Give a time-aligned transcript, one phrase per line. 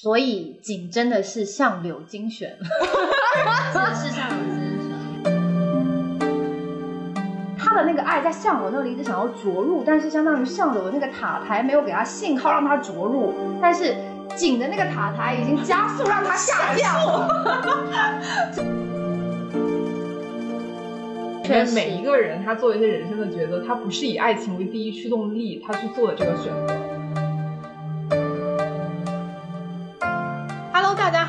[0.00, 2.58] 所以景真的是相柳精选，
[3.72, 4.90] 真的是相柳精选。
[7.56, 13.94] 他的那个爱在相柳那里一直想要着陆，但是相当于相柳的那个塔台没有给他信号让他着陆，但是
[14.34, 17.28] 景的那个塔台已经加速让他下降。
[21.44, 26.91] 确实，每一个人他做一些人生的抉择，他不是以爱情为第一驱动力，他去做的这个选择。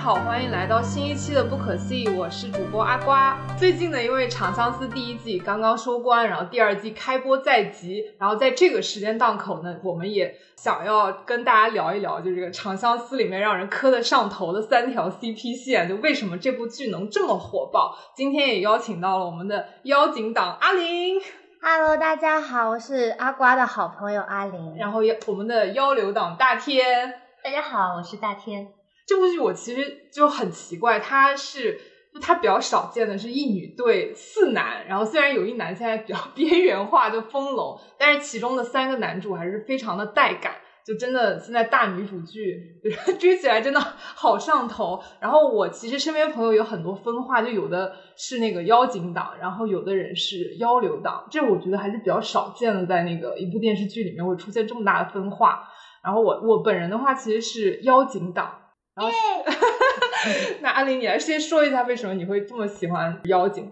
[0.04, 3.39] 好，欢迎来到新一期的不可思议，我是主播阿瓜。
[3.57, 17.97] 最近呢，因为《长相思》第一季刚刚收官，然后第二季开播在即，然后在这个时间档口呢，我们也想要跟大家聊一聊，就这个《长相思》里面让人磕得上头的三条 CP 线，就为什么这部剧能这么火爆。
[18.13, 21.22] 今天也邀请到了我们的妖精党阿玲。
[21.61, 24.75] Hello，大家好，我是阿瓜的好朋友阿玲。
[24.77, 27.13] 然后我们的妖流党大天。
[27.41, 28.67] 大家好，我是大天。
[29.05, 31.80] 这部剧我其实就很奇怪，它是
[32.13, 40.53] 就它比较少见的是一女对四男，然后虽然有一男现在比较 边缘化就风龙，但是其中的三个男主还是非常的带感，
[40.86, 42.80] 就真的现在大女主剧
[43.19, 45.02] 追起来真的好上头。
[45.19, 55.67] 然后我其实身边朋友有很多分化，就有的是那个妖精党，然后有的人是妖流党，这我觉得还是比较少见的，在那个一部电视剧里面会出现这么大的分化。
[56.03, 58.59] 然后我我本人的话其实是妖精党。
[58.95, 59.11] 然后，
[60.61, 63.72] 那阿玲，你来先说一下为什么你会这么喜欢妖精？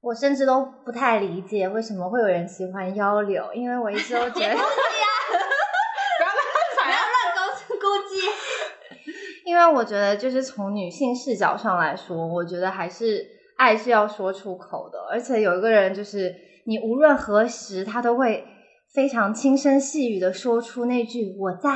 [0.00, 6.40] 我甚至都不太理解为什么会有人喜欢妖柳，因为我一直都觉得 不要乱
[6.74, 7.40] 不要乱勾
[7.76, 8.16] 勾机。
[9.44, 13.24] 因为我觉得，就是从女性视角上来说，我觉得还是
[13.58, 18.44] 爱是要说出口的，而且有一个人，就是你无论何时，他都会
[18.94, 21.70] 非常轻声细语的说出那句“我在”。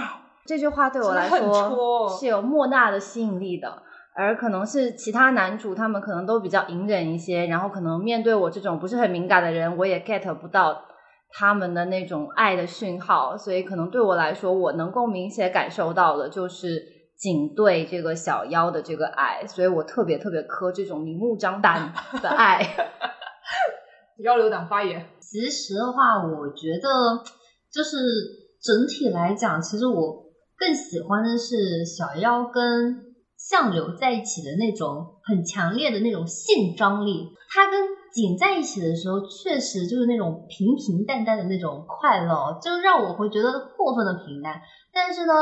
[0.46, 3.82] 这句话对我来说是有莫大的吸引力的，
[4.14, 10.80] 而可能是其他男主他们可能都比较隐忍一些，然后可能面对我这种不是很敏感的人，我也 get 不到
[11.32, 16.82] 他们的那种爱的讯号，所以可能对我来说，我能够明显感受到的就是
[17.18, 21.92] 仅对这个小妖的这个爱，所以我特别特别磕这种明目张胆
[22.22, 22.62] 的爱。
[24.24, 26.88] 幺流党发言，其实的话，我觉得
[27.70, 27.98] 就是
[28.62, 30.25] 整体来讲，其实我。
[30.58, 37.28] 更喜欢的是小妖跟相柳在一起的那种很强烈的那种性张力。
[37.48, 37.80] 他跟
[38.12, 44.60] 景在一起的时候，确实就是那种平平淡淡的那种快乐，就让我会觉得过分的平淡。
[44.92, 45.32] 但是呢，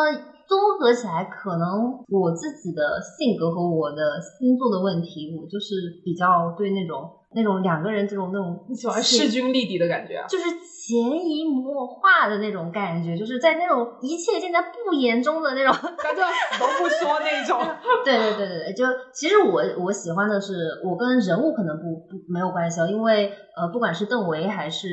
[0.47, 7.09] 综合起来，可能我自己的性格和我的星座的问题，我就是比较对那种。
[7.35, 10.97] 那种两个人这种那种你喜欢势均力敌的感觉，啊就是潜
[11.27, 17.61] 移默化的那种感觉，就是在那种一切尽在不言中的那种，干脆死都不说那种。
[18.05, 20.53] 对对对对对，就其实我我喜欢的是，
[20.85, 24.87] 我跟人物可能不不没有关系哦，因为呃，不管是邓为还是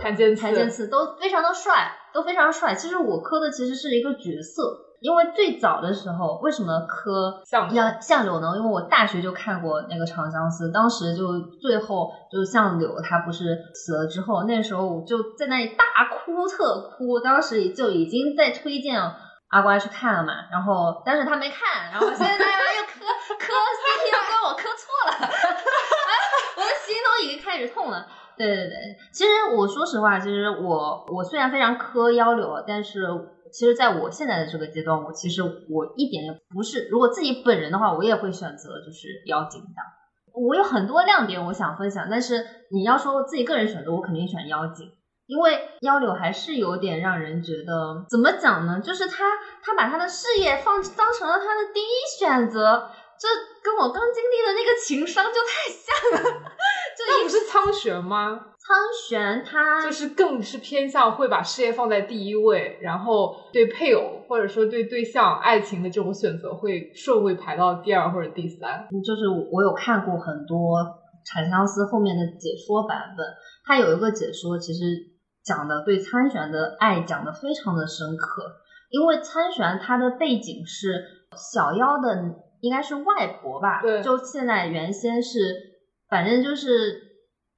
[0.00, 2.74] 谭健谭健次都非常的帅，都非常帅。
[2.74, 4.80] 其实我磕的其实是一个角色。
[5.00, 7.68] 因为最早的时候，为什么磕相
[8.00, 8.54] 相柳呢？
[8.56, 18.98] 因为我大学就看过那个《长相思》，当时就最后就是相柳他不是死了之后，那时候我就在那里大哭特哭，当时就已经在推荐
[19.48, 20.32] 阿瓜去看了嘛。
[20.50, 23.04] 然后但是他没看，然后现在又磕
[23.38, 25.12] 磕 CP 又跟我磕错了，
[26.56, 28.06] 我的心都已经开始痛了。
[28.36, 33.06] 对对对，其实我说实话，其实我我虽然非常磕幺柳，但是。
[33.56, 36.88] 其实，在我现在的这个阶段，我其实我一点也不是。
[36.90, 39.68] 如果自己本人的话，我也会选择就是妖精的。
[40.34, 44.90] 我有很多亮点我想分享，但是你要说自己个人选择，我肯定选妖精，
[45.26, 48.80] 因为妖柳还是有点让人觉得怎么讲呢？
[48.80, 49.24] 就是他
[49.62, 52.90] 他把他的事业放当成了他的第一选择，
[53.20, 53.28] 这
[53.62, 56.40] 跟我刚经历的那个情商就太像了。
[56.98, 58.46] 这不是苍玄吗？
[58.66, 58.74] 苍
[59.08, 68.88] 玄他就是更是偏向会把事业放在第一位，然后对配偶或者说对对象爱情的这种选择会顺位排到第二或者第三。
[69.04, 70.80] 就是我有看过很多
[71.26, 73.26] 《长相思》后面的解说版本，
[73.66, 74.80] 他有一个解说其实
[75.44, 78.50] 讲的对苍玄的爱讲的非常的深刻，
[78.88, 81.04] 因为苍玄他的背景是
[81.36, 82.18] 小妖的
[82.62, 83.82] 应该是外婆吧？
[83.82, 85.54] 对，就现在原先是
[86.08, 87.12] 反正就是。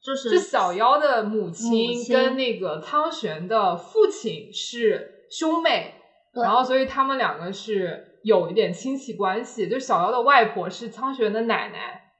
[0.06, 5.94] 就是小妖的母亲跟那个苍玄的父亲是兄妹，
[6.32, 9.68] 然后所以他们两个是有一点亲戚关系。
[9.68, 12.12] 就小妖的外婆是苍玄的奶奶，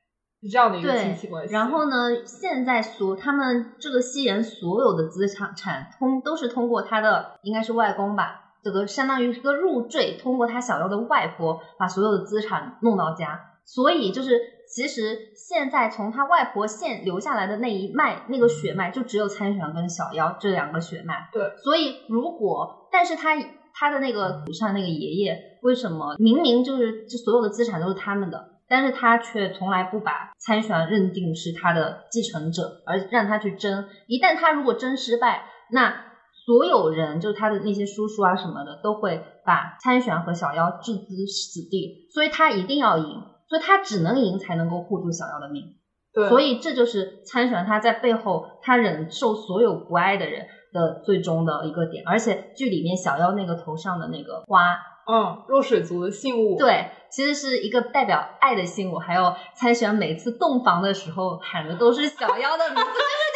[0.42, 1.54] 是这样的一个亲戚关系。
[1.54, 8.56] 然后呢，现在所他们这个夕颜所有的资产产通都是通过他的应该是外公吧。
[8.64, 21.28] 这个相当于一个入赘，通过他小妖的外婆把所有的资产弄到家，所以就是其实现在从他外婆现留下来的那一脉那个血脉，就只有参玄跟小妖这两个血脉。
[21.32, 23.36] 对，所以如果但是他
[23.72, 28.52] 他的那个祖上那个爷爷为什么明明就是这所有的资产都是他们的？
[28.68, 33.86] 但是他却从来不把参玄认定是他的继承者，而让他去争。
[34.08, 36.04] 一旦他如果争失败，那
[36.44, 42.08] 所有人就是他的那些叔叔啊什么的，都会把参玄和小妖置之死地。
[42.12, 45.76] 所以他一定要赢，所以他只能赢才能够护住小妖的命。
[46.12, 52.02] 对，所以这就是参选他在背后他忍受所有不爱的人的最终的一个点。
[52.06, 58.96] 而且剧里面小妖那个头上的那个花，嗯，弱水族的信物，对，其实是一个代表爱的信物。
[58.96, 62.94] 还有参选每次洞房的时候喊的都是小妖的名字，就是
[63.34, 63.35] 这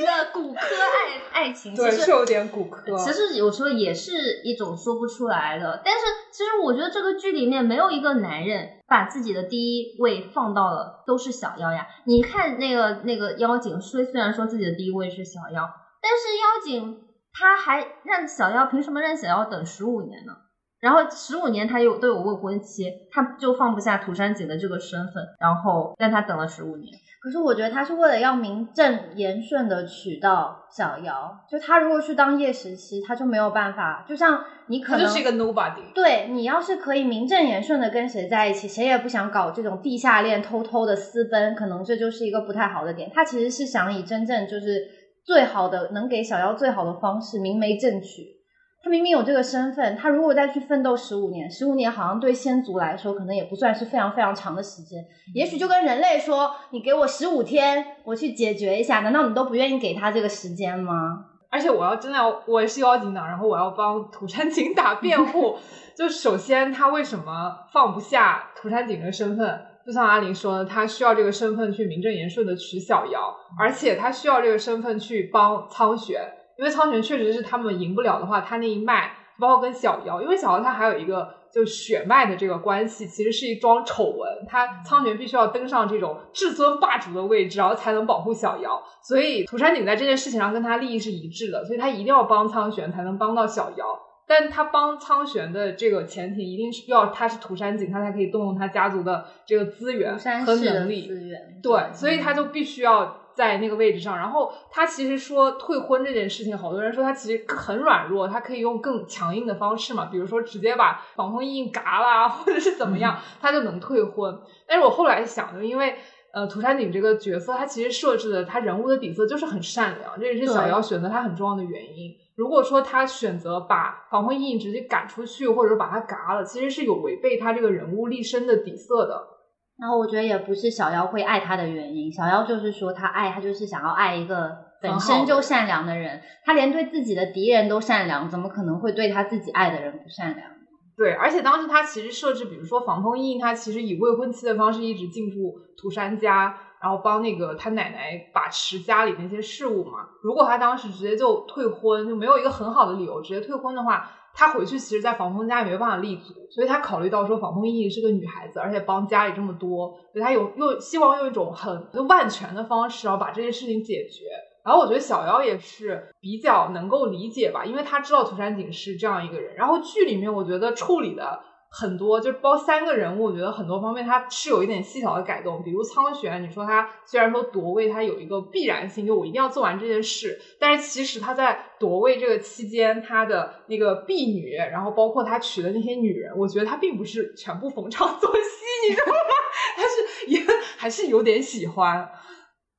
[0.00, 1.74] 畸形的骨科爱爱情。
[1.74, 2.96] 对，其实是有点骨科。
[2.96, 6.00] 其实有时候也是一种说不出来的，但是
[6.30, 11.86] 其实我觉得这个剧里面没有一个男人把自己的第一位放到了都是小妖呀。
[12.04, 15.68] 你看那个那个妖精，虽虽然说自己的第一位是小妖，
[16.00, 20.32] 但是妖精他还让小妖凭什么让小妖等十五年呢？
[20.80, 26.92] 然后十五年他有都有未婚妻，他就放不下涂山璟的这个身份，然后让他等了十五年。
[27.22, 34.06] 可是我觉得他是为了要名正言顺的娶到小瑶，就他如果去当叶十七，他就没有办法。
[34.08, 35.92] 就像你可能他就是一个 nobody。
[35.94, 43.10] 对你要是可以名正言顺的跟谁在一起，谁也不想搞这种地下恋、偷偷的私奔，可能这就是一个不太好的点。
[43.12, 44.88] 他其实是想以真正就是
[45.22, 48.39] 最好的能给小妖最好的方式，明媒正娶。
[48.82, 55.04] 他明明有这个身份，他如果再去奋斗十五年，十五年好像对仙族来说可能也不算是非常非常长的时间，
[55.34, 61.26] 也许就跟人类说，你给我十五天，我去解决一下，难道你都不愿意给他这个时间吗？
[61.50, 65.58] 而且我要真的要，我也是妖精党，然后我要帮涂山璟打辩护。
[65.94, 69.60] 就首先他为什么放不下涂山璟这个身份？
[69.84, 76.20] 就像阿玲说的，他需要这个身份去名正言顺的娶小瑶，而且他需要这个身份去帮苍玄。
[76.60, 84.44] 因为苍玄确实是他们赢不了的话，他那一脉包括跟小瑶，因为小瑶他还有一个就血脉的这个关系，其实是一桩丑闻。
[84.46, 88.82] 他苍玄必须要登上这种至尊霸主的位置，然后才能保护小瑶。
[89.02, 93.98] 所以涂山璟在这件事情上跟他利益是一致的，所以他一定要帮苍玄才能帮到小瑶。
[94.28, 101.06] 但他帮苍玄的这个前提，一定是要他是涂山璟，他才可以动用他家族的这个资源和能力。
[101.06, 103.16] 资源对，所以他就必须要。
[103.34, 114.40] 在那个位置上，然后他其实说退婚这件事情，好多人说他其实很软弱，他可以用更强硬的方式嘛，比如说直接把防风印嘎啦，或者是怎么样，他就能退婚。
[114.66, 115.96] 但是我后来想，就因为
[116.32, 122.14] 呃涂山璟这个角色，他其实设置的他人物的底色就是很善良，这也是小妖选择他很重要的原因。
[122.36, 129.39] 如果说他选择把防风印直接赶出去，或者说把他嘎了，其实是有违背他这个人物立身的底色的。
[129.80, 140.50] 然后我觉得也不是小妖会爱他的原因，小妖就是说他爱他就是想要爱一个本身就善良的人，他连对自己的敌人都善良，怎么可能会对他自己爱的人不善良？
[140.96, 150.08] 对，而且当时他其实设置，比如说防风印，他其实以未婚妻的方式一直进驻涂山家，然后帮那个他奶奶把持家里那些事务嘛。
[150.22, 154.10] 如果他当时直接就退婚，就没有一个很好的理由直接退婚的话。
[154.40, 164.24] 他回去其实，在防风家也没办法立足，所以他考虑到说，防风依依是个女孩子，而且帮家里这么多，所以他有又希望用一种很万全的方式，然后把这件事情解决。
[164.64, 169.54] 然后我觉得小夭也是比较能够理解吧，因为她知道涂山璟是这样一个人。
[169.56, 171.38] 然后剧里面我觉得处理的。
[171.72, 175.62] 很多就包三个人物，我觉得很多方面他是有一点细小的改动。
[175.62, 189.18] 比如苍玄，你说他虽然说夺位，他有一个必然性，就我一定要做完这件事，但是其实他在夺位这个期间，他的那个婢女，然后包括他娶的那些女人，我觉得他并不是全部逢场作戏，你知道吗？
[189.76, 190.42] 他是也
[190.76, 192.10] 还是有点喜欢。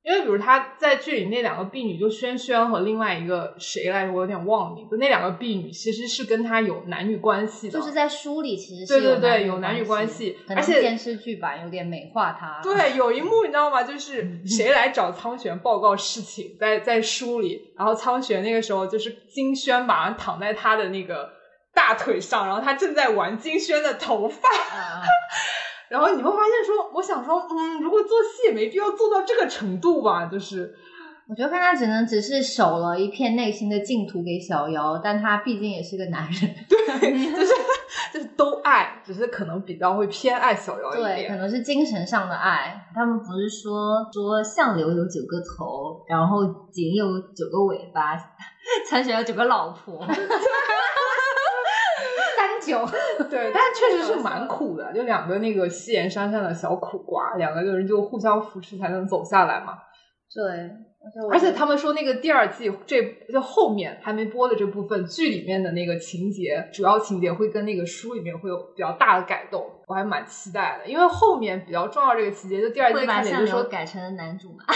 [0.04, 4.96] 因为比如他在剧里那两个婢女，就轩轩和另外一个谁来着，我有点忘了名字。
[4.96, 12.60] 那两个婢女其实是跟他有男女关系的，就是在书里其实对对对有男女关系，而且电视剧版有点美化他。
[12.62, 13.84] 对，有一幕你知道吗？
[13.84, 21.30] 就是谁来找苍玄报告事情，在在书里，然后苍玄那个时候就是金轩马上躺在他的那个
[21.72, 24.48] 大腿上，然后他正在玩金轩的头发。
[25.92, 30.24] 然后你会发现，说我想说，嗯，如果做戏也没必要做到这个程度吧。
[30.24, 30.74] 就是，
[31.28, 37.52] 我觉得看他只能只是守了一片内心的净土给小妖，但他毕竟也是个男人， 对，就是
[38.14, 42.74] 就是都爱，只是可能比较会偏爱小妖一点，对，可能是精神上的爱。
[42.94, 47.04] 他们不是说说相柳有九个头，然后仅有
[47.36, 48.16] 九个尾巴，
[48.88, 50.02] 参选有九个老婆。
[52.72, 52.88] 囧。
[53.28, 59.74] 对，但确实是蛮苦的，就两个那个西岩山上的小苦瓜，两个人就互相扶持才能走下来嘛。
[60.34, 60.70] 对，
[61.30, 74.64] 而且他们说那个第二季这就后面还没播的这部分剧里面的那个情节，主要情节会跟那个书里面会有比较大的改动，我还蛮期待的，因为后面比较重要这个情节，就第二季看见就说改成男主嘛？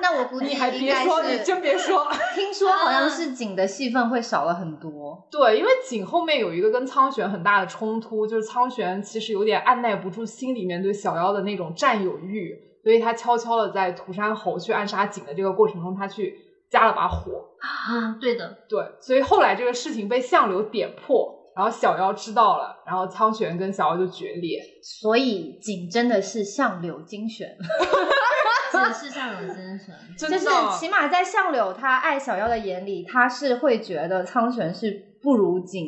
[0.00, 2.06] 那我估计你还别说，你，真别说。
[2.34, 5.26] 听说好像是景的戏份会少了很多。
[5.30, 16.34] 对，因为景后面有一个跟苍玄很大的冲突，就是苍玄其实有点按耐不住心里面对小妖的那种占有欲，所以他悄悄的在涂山侯去暗杀景的这个过程中，他去
[16.70, 17.46] 加了把火。
[17.60, 24.60] 啊，对的，对，所以后来这个事情被相柳点破，然后小妖知道了，然后苍玄跟小妖就决裂。
[24.80, 27.48] 所以景真的是相柳精选，
[28.86, 29.94] 只是相柳精神。
[30.16, 30.46] 就是
[30.78, 35.84] 起码在相柳他爱小妖的眼里，他是会觉得苍玄是不如景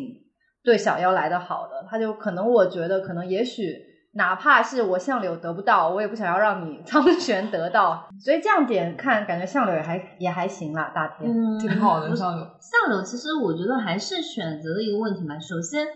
[0.63, 3.75] 对小妖来的好的，他就可能我觉得可能也许
[4.15, 11.31] 哪怕是我相柳得不到，我也不想要让你苍玄得到， 所以这样点看，感觉相柳也还也还行啦，大天。
[11.31, 12.45] 嗯，挺好的，相柳。
[12.61, 15.39] 相柳其实我觉得还是选择的一个问题嘛。
[15.39, 15.87] 首先，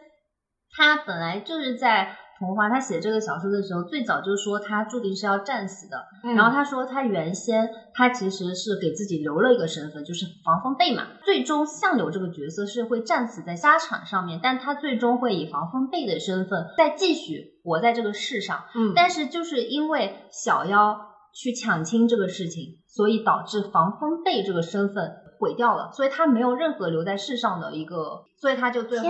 [0.77, 5.97] 他本来就是在童话，他写这个小说的时候，最早就说他注定是要战死的。
[6.23, 11.07] 嗯然后他说他原先他其实是给自己留了一个身份，就是防风被嘛。
[11.25, 18.65] 最终相柳这个角色是会战死在沙场上面，但他最终会以防风被的身份再继续活在这个世上。
[18.75, 20.99] 嗯，但是就是因为小妖
[21.35, 29.05] 去抢亲这个事情，所以导致防风被这个身份毁掉了，所以他没有任何留在世上的一个，所以他就最后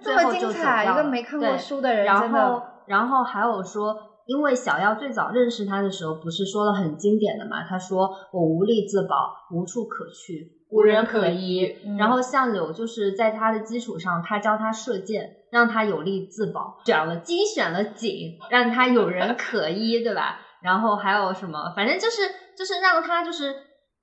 [0.00, 0.84] 最后就走精彩！
[0.84, 4.08] 掉了一个没看过书的人，然后然后还有说。
[4.24, 7.64] 因为小妖最早认识他的时候，不是说了很经典的嘛？
[7.68, 11.66] 他说：“我无力自保，无处可去，无人可可依。
[11.84, 20.38] 嗯然后相柳就是在他的基础上，他教他射箭，让他有力自保，选了精选了景，让他有人可依，对吧？
[20.62, 21.72] 然后还有什么？
[21.74, 22.22] 反正就是
[22.56, 23.52] 就是让他就是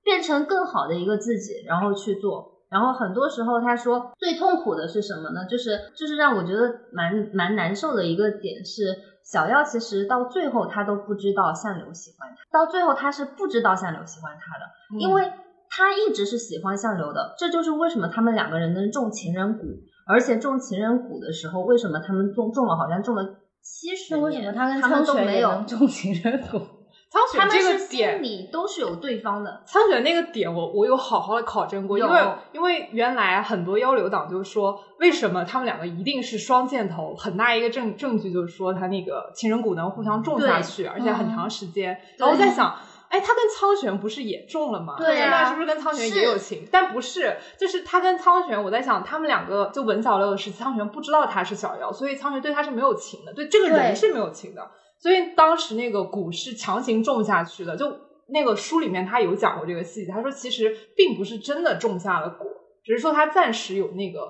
[0.02, 2.58] 变成更好的一个自己，然后去做。
[2.70, 5.44] 然后很多时候他说最痛苦的是什么呢？
[5.50, 14.64] 就是就是让我觉得蛮蛮难受的一个点是，小妖其实到最后他都不知道相柳喜欢他，到最后他是不知道相柳喜欢他的。
[14.94, 15.32] 嗯因为
[15.68, 19.62] 他一直是喜欢相柳的，这就是为什么他们两个人能中情人蛊，
[20.06, 23.22] 而且中情人蛊的时候，为什么他们中中了好像中了
[23.62, 25.50] 七十年，那为什么他跟他们都没有？
[25.50, 26.60] 能中情人蛊？
[27.10, 32.20] 苍玄这个点，里都是有对方的，苍玄那个点我，我有好好的考证过，因为
[32.52, 37.14] 因为原来很多妖流党就说，为什么他们两个一定是双箭头？
[37.16, 42.00] 很大一个证证据就是说，他那个情人蛊能互相种下去，而且很长时间。
[42.16, 42.76] 然后我在想。
[43.10, 44.94] 哎，他跟苍玄不是也中了吗？
[44.96, 46.64] 对啊那是不是跟苍玄也有情？
[46.70, 54.70] 但不是，就是他跟苍玄，我在想，他们两个就文小六的时期，苍玄不知道他是小妖，所以苍玄对他是没有情的，对这个人是没有情的。
[55.00, 57.90] 所以当时那个蛊是强行种下去的，就
[58.28, 62.46] 那个书里面他有讲过这个细节，他说其实并不是真的种下了果，
[62.84, 64.20] 只是说他暂时有那个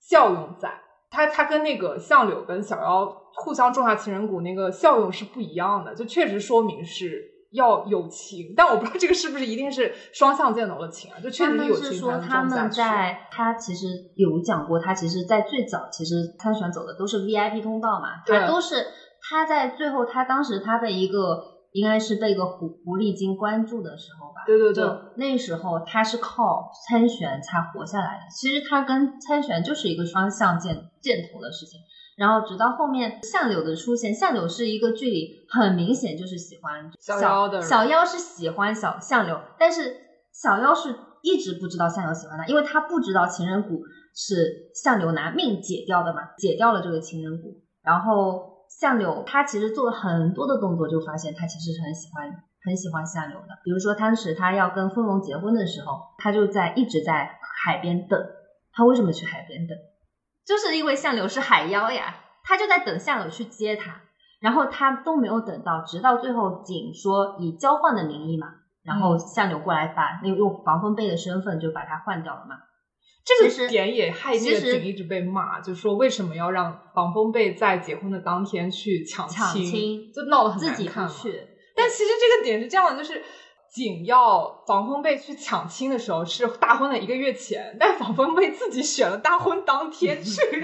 [0.00, 0.80] 效用在。
[1.10, 12.68] 他他跟那个相柳跟小妖互相种下情人蛊那个效用是不一样的，就确实说明是要有情，但我不知道这个是不是一定是双向箭头的情啊，就确实有们是说他们。
[12.68, 18.84] 在他其实有讲过，他其实在最早其实参选走的都是 VIP 通道嘛，他都是
[19.28, 24.84] 他在最后他当时他被一个应该是被一个狐狐狸精关注的时候吧，对对对，
[25.16, 28.30] 那时候他是靠参选才活下来的。
[28.30, 31.80] 其实他跟参选就是一个双向箭箭头的事情。
[32.16, 39.96] 然后直到后面相柳的出现，相柳是一个剧里很明显就是喜欢小妖的人小妖是喜欢小相柳，但是
[40.32, 43.80] 小妖是一直不知道相柳喜欢他，因为他不知道情人蛊
[44.14, 47.56] 是相柳拿命解掉的嘛，解掉了这个情人蛊。
[47.82, 52.28] 然后相柳他其实做了很多的动作，就发现他其实是很喜欢
[52.64, 53.48] 很喜欢相柳的。
[53.62, 58.20] 比如说当时他要跟风龙结婚的时候，他就在一直在海边等。
[58.72, 59.78] 他为什么去海边等？
[60.44, 64.00] 就是因为相柳是海妖呀，他就在等相柳去接他，
[64.40, 68.48] 然后他都没有等到，直到最后景说以交换的名义嘛，
[68.82, 72.56] 然后相柳过来把那用防风背的身份就把他换掉了嘛。
[73.24, 81.08] 这个点也害这个其实景一直被骂，就说为什么要让防风贝在结婚的当天去抢抢亲就闹得很自己难看
[81.74, 83.22] 但其实这个点是这样的，就是
[83.72, 90.40] 景要防风贝去抢亲的时候是大婚的一个月前，但防风贝自己选了大婚当天去。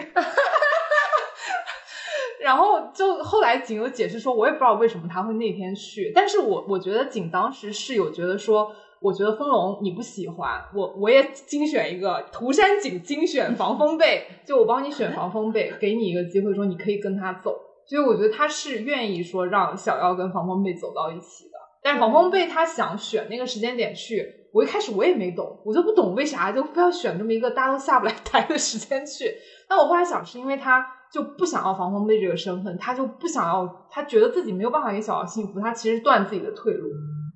[2.41, 17.59] 然后就后来景有解释说，我也不知道为什么他会那天去，但是我我觉得景当时是有觉得说，我觉得风龙你不喜欢，我我也精选一个涂山璟精选防风被，就我帮你选防风被，给你一个机会说你可以跟他走。
[17.87, 21.53] 所以我觉得他是愿意说让小妖跟防风被走到一起的。
[21.83, 29.35] 但是防风被他想选那个时间点去，我一开始我也没懂，我就不懂为啥就非要选这么一个大家都下不来台的时间去。
[29.71, 36.87] 那我后来想是因为他就不想要防风被这个身份，他就不想要，他觉得自己没有办法给小妖幸福，他其实断自己的退路。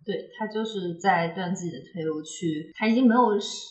[0.05, 3.23] 对他就是在断自己的退路去，他已经没有，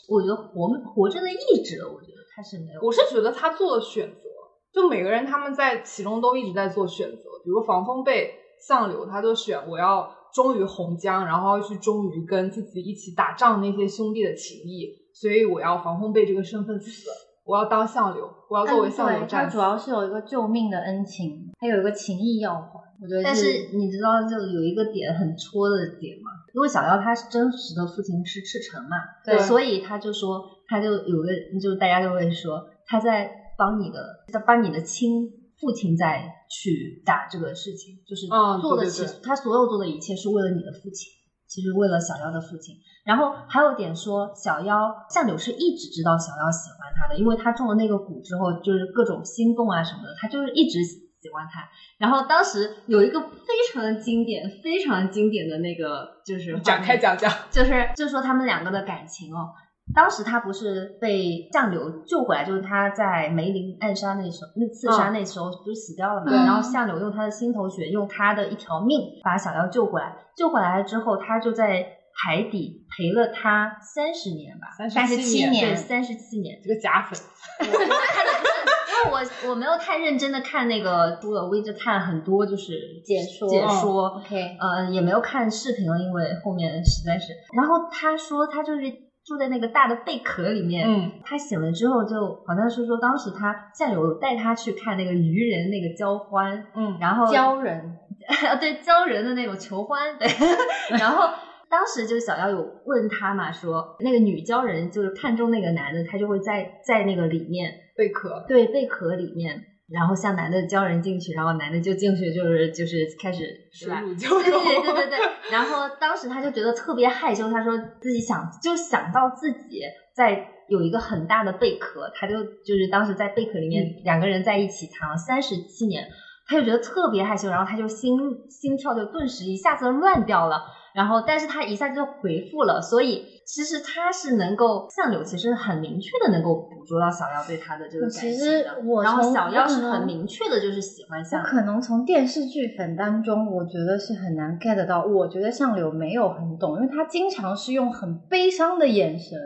[0.10, 1.88] 我觉得活活着的意志了。
[1.88, 2.82] 我觉得他是没有。
[2.82, 4.30] 我是觉得他做了选择，
[4.74, 7.30] 就每个人他们在其中都一直在做选择。
[7.44, 8.34] 比如防风被
[8.68, 17.10] 相柳，他就选我要忠于洪江，然后要去忠于跟自己一起打仗那些兄弟的情谊，所以我要防风被这个身份死，
[17.44, 22.83] 我要当相柳，我要作为相柳战他主要是有一个救命的恩情，还有一个情谊要还。
[23.04, 28.96] 我觉得，但是你知道，就有一个点很戳的点嘛，因为小妖他是真实的父亲是赤诚嘛，
[29.26, 31.28] 对，所以他就说，他就有个，
[31.60, 34.00] 就大家就会说，他在帮你的，
[34.32, 35.28] 在帮你的亲
[35.60, 38.26] 父亲在去打这个事情，就是
[38.62, 41.12] 做的，其实他所有做的一切是为了你的父亲，
[41.46, 42.74] 其实为了小妖的父亲。
[43.04, 50.80] 然后还有点说，小妖相柳是一直知道小妖喜欢他的，因为他中了那个蛊之后，就是各种心动啊什么的，他就是一直。
[51.24, 59.48] 喜欢他，然后当时有一个非常经典、非常经典的那个，就是展开讲讲，就是就说他们两个的感情哦。
[59.94, 66.32] 当时他不是被相柳救回来，就是他在梅林暗杀那时候、那刺杀那时候不是死掉了嘛？
[66.32, 70.16] 然后相柳用他的心头血，用他的一条命把小妖救回来。
[70.36, 77.20] 救回来了之后，他就在海底陪了他三十年吧，三十七年，三十七年，这个假粉。
[79.12, 82.74] 我我没有太认真的看那个书了，我一直看很多就是
[83.06, 87.34] 解说解说，OK，呃，也没有看视频了，因为后面实在是。
[87.56, 88.82] 然后他说他就是
[89.26, 97.98] 住在那个大的贝壳里面，嗯，他醒了之后就好像是说当时他战友带他去看那个鱼人那个交欢，嗯，然后鲛人，
[98.60, 100.28] 对鲛人的那种求欢，对，
[100.98, 101.30] 然后
[101.74, 107.74] 当时就小妖有问他嘛，说那个女鲛人就是看中那个男的，他就会在在那个里面。
[107.98, 109.60] 贝壳对贝壳里面，
[109.90, 115.20] 然后向男的鲛人进去，然后男的就进去，就是就是开始水乳交融，对对对对。
[115.52, 119.82] 然后当时他就觉得特别害羞，他说自己想就想到自己
[120.16, 126.08] 在有一个很大的贝壳，他就就是当时在贝壳里面两个人在一起藏了三十七年，
[126.48, 128.16] 他就觉得特别害羞，然后他就心
[128.48, 130.62] 心跳就顿时一下子乱掉了。
[130.94, 141.50] 然后，但是他一下子就回复了，所以其实他是能够相柳，其实很明确的能够捕捉到小妖对他的这个感情其实我然后小妖是很明确的，就是喜欢相柳。
[141.50, 145.04] 可能从电视剧粉当中，我觉得是很难 get 到。
[145.04, 149.38] 我觉得相柳没有很懂，因为他经常是用很悲伤的眼神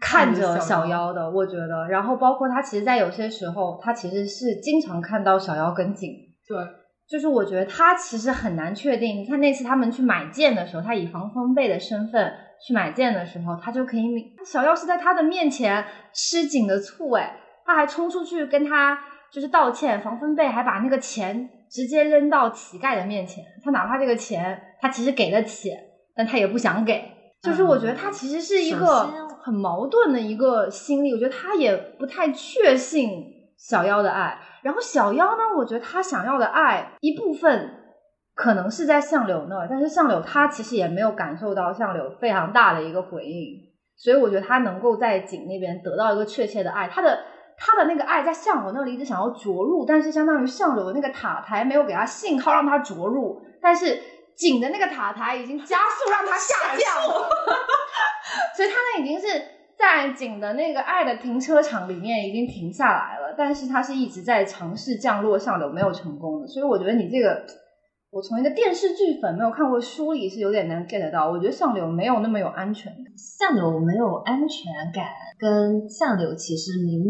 [0.00, 1.30] 看着小妖的。
[1.30, 6.10] 我觉得，然后包括他其实，在有些时候，他其实是经常看到小妖跟景。
[6.48, 6.56] 对。
[7.08, 9.18] 就是我觉得他其实很难确定。
[9.18, 12.32] 你看那次他们去买剑的时候，他以防风被的身份
[12.66, 14.02] 去买剑的时候，他就可以。
[14.46, 15.84] 小妖是在他的面前
[16.14, 17.36] 吃紧的醋，哎，
[17.66, 18.98] 他还冲出去跟他
[19.30, 20.00] 就是道歉。
[20.00, 23.44] 防风被还把那个钱直接扔到乞丐的面前。
[23.62, 25.70] 他哪怕这个钱他其实给得起，
[26.14, 27.04] 但他也不想给。
[27.42, 29.10] 就是我觉得他其实是一个
[29.42, 31.12] 很矛盾的一个心理。
[31.12, 33.10] 我觉得他也不太确信
[33.58, 34.38] 小妖的爱。
[34.62, 35.42] 然后小妖呢？
[35.56, 37.94] 我觉得他想要的爱一部分
[38.34, 43.58] 可能是在相柳那儿，但是相柳他其实也没有感受到相柳非常大的一个回应，
[43.96, 47.24] 所以我觉得他能够在景那边得到一个确切的爱，他的
[47.56, 54.00] 他的那个爱在相柳那里一直想要着陆，但是相当于相柳的那个塔台没有给他信号让他着陆，但是
[54.36, 57.28] 景的那个塔台已经加速让他下降了，
[58.56, 59.26] 所以他那已经是。
[59.82, 66.46] 在景的那个爱的停车场里面已经停下来了，但是他是一直在尝试降落上流，没有成功的。
[66.46, 67.44] 所以我觉得你这个，
[68.12, 71.28] 我从一个电视剧粉没有看过书里是有点难 get 到。
[71.28, 75.04] 我觉得相柳没有那么有安全感，相柳没有安全感，
[75.36, 77.02] 跟相柳其实明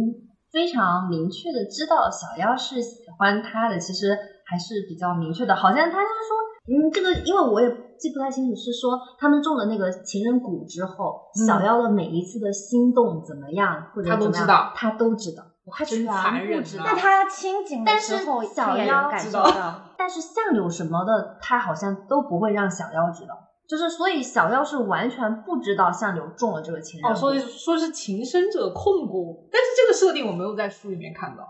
[0.50, 5.54] 非常明确的知道小妖是喜欢他的，其实还是比较明确的。
[5.54, 6.42] 好像他就说。
[6.62, 7.68] 嗯，这个因为我也
[8.02, 16.60] 记不太清楚，是说他们中了那个情人蛊之后，小妖的每一次的心动怎么样，或者他都知道，他都知道，他真残忍。
[16.78, 23.38] 那他清醒的时候，小妖感受到，但是相柳什么的，他好像都不会让小妖知道，
[23.68, 27.08] 就是所以小妖是完全不知道相柳中了这个情人。
[27.08, 31.44] 哦，说说是情深者控蛊，但是这个设定我没有在书里面看到，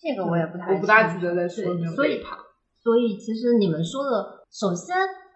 [0.00, 2.20] 这个我也不太，我不大记得在书里面所以，
[2.82, 4.42] 所以其实你们说的。
[4.52, 4.94] 首先，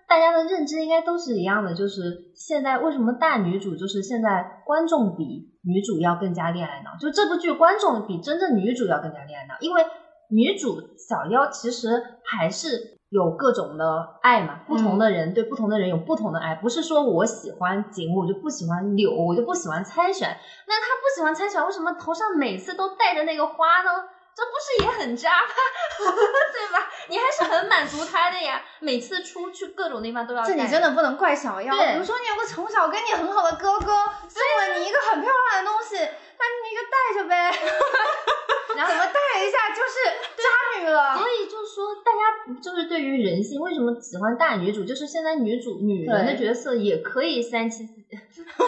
[0.09, 9.85] 大家的认知应该都是一样的，就是现在为什么大女主就是现在观众比女主要更加恋爱脑，就这部剧观众比真正女主要更加恋爱脑，因为
[10.31, 11.88] 女主小妖其实
[12.25, 12.97] 还是。
[13.09, 20.29] 有各种的爱嘛，不同的人对不同的人有不同的爱，不是说我喜欢景，我就不喜欢柳，我就不喜欢猜选。
[20.66, 23.90] 那她不喜欢猜选，为什么头上每次都戴着那个花呢？
[24.37, 25.49] 这不是也很渣吗？
[26.53, 26.90] 对吧？
[27.09, 28.62] 你还是很满足他的呀。
[28.81, 30.44] 每次出去各种地方都要。
[30.44, 31.75] 这你真的不能怪小妖。
[31.75, 33.87] 比如说你有个从小跟你很好的哥哥，
[34.29, 37.51] 送了你一个很漂亮的东西，那你就带着呗。
[38.77, 40.05] 然后怎么带一下就是
[40.37, 41.16] 渣女了？
[41.16, 44.85] 所以就是说，大家就是对于人性，为什么喜欢大女主？
[44.85, 47.94] 就是现在女主女人的角色也可以三妻四。
[48.61, 48.64] 我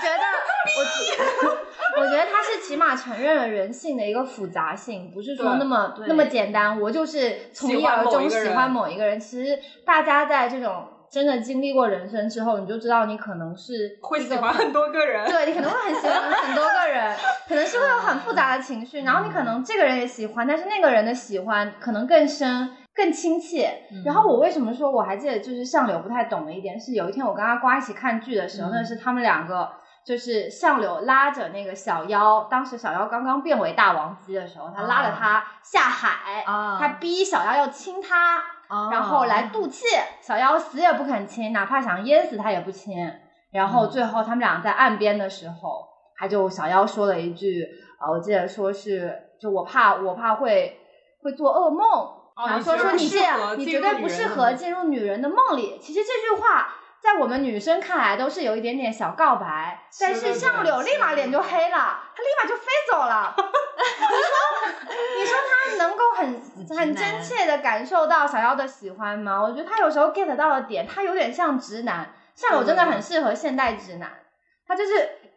[0.00, 0.24] 觉得，
[0.78, 0.84] 我
[1.96, 6.80] 我觉得他是起码承认了人性的一个复杂性，不是说那么那么简单。
[6.80, 9.18] 我就是从一而终喜欢某一个人。
[9.18, 10.88] 其实大家在这种。
[11.12, 17.14] 真的经历过人生之后，你就知道你可能是会喜欢很多个人，对你可能会很喜欢很多个人，
[17.46, 23.82] 可能是会有很复杂的情绪，然后你可能这个人也喜欢，但是那个人的喜欢可能更深、更亲切。
[24.06, 29.68] 然后我为什么说我还记得，就是相柳不太懂的一点是，有一天我跟阿瓜一起看剧的时候，那是他们两个，
[30.04, 36.42] 就是相柳拉着那个小妖，当时小妖刚刚变为大王姬的时候，他拉着他下海，
[36.78, 38.42] 他逼小妖要亲他。
[38.90, 39.84] 然后来渡气，
[40.22, 42.96] 小妖死也不肯亲，哪怕想淹死他也不亲。
[43.50, 45.86] 然后最后他们俩在岸边的时候，
[46.16, 50.80] 他就小妖说了一句，啊，我记得说是，就我怕我怕会
[51.22, 51.86] 会做噩梦，
[52.48, 55.78] 然后说说你这样，你绝对不适合进入女人的梦里。
[55.78, 63.34] 其实这句话在我们女生看来都是有一点点小告白，但是相柳立马脸就黑了，他立马就飞走了。
[63.38, 66.40] 你说， 你说他能够很
[66.76, 69.42] 很真切的感受到小妖的喜欢吗？
[69.42, 74.08] 我觉得他有时候 get 到的点，他有点像直男，像柳真的很适合现代直男，
[74.66, 74.92] 他就是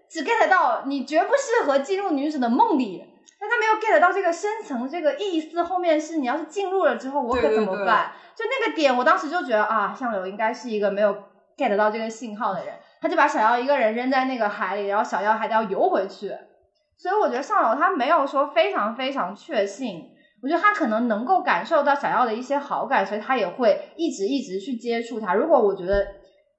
[0.08, 3.04] 只 get 到你绝不适合进入女子的梦里，
[3.39, 8.12] 但他没有 get 到这个深层这个意思，后面是你要是进入了之后，我可怎么办？
[8.36, 11.15] 就那个点，我当时就觉得啊，相柳应该是一个没有
[11.57, 16.31] get 到这个信号的人，他就把小妖一个人扔在那个海里，然后小妖还得要游回去。
[16.97, 20.09] 所以我觉得上楼他没有说非常非常确信，
[20.41, 25.33] 我觉得他可能能够感受到小妖的一些好感，所以他也会一直一直去接触他。
[25.33, 26.05] 如果我觉得，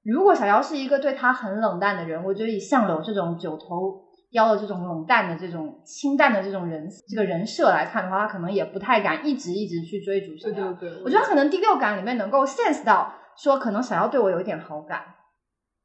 [0.05, 10.73] 如果小妖是一个对他很冷淡的人，我觉得以相柳这种九头妖的这种冷淡的这种清淡的这种人这个人设来看的话，他可能也不太敢一直一直去追逐小妖。
[10.75, 15.03] 对对对，我觉得可能第六感里面能够 sense 到说，可能小妖对我有一点好感，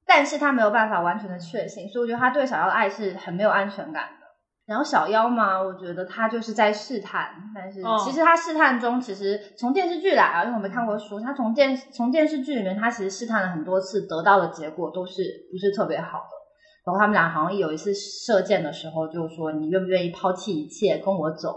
[0.05, 4.21] 但是他没有办法完全的确信，所以我觉得他对小妖的爱是很没有安全感的。
[4.65, 16.41] 然后小妖嘛，我觉得他就是在试探，但是其实他试探中，其实从电视剧来啊，因为我没看过书，他从电从电视剧里面，他其实试探了很多次，得到的结果都是不是特别好的。
[16.85, 21.53] 然后他们俩好像有一次射箭的时候，就说你愿不愿意抛弃一切跟我走？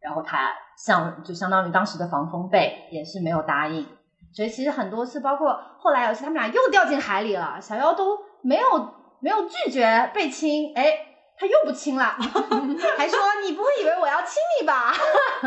[0.00, 3.86] 然后他像就相当于当时的防风被也是没有答应，
[4.32, 11.06] 所以其实很多次，包括后来有一次他们俩又掉进海里了，小妖都没有没有拒绝被亲，哎。
[11.40, 12.14] 他又不亲了，
[12.98, 14.92] 还说你不会以为我要亲你吧？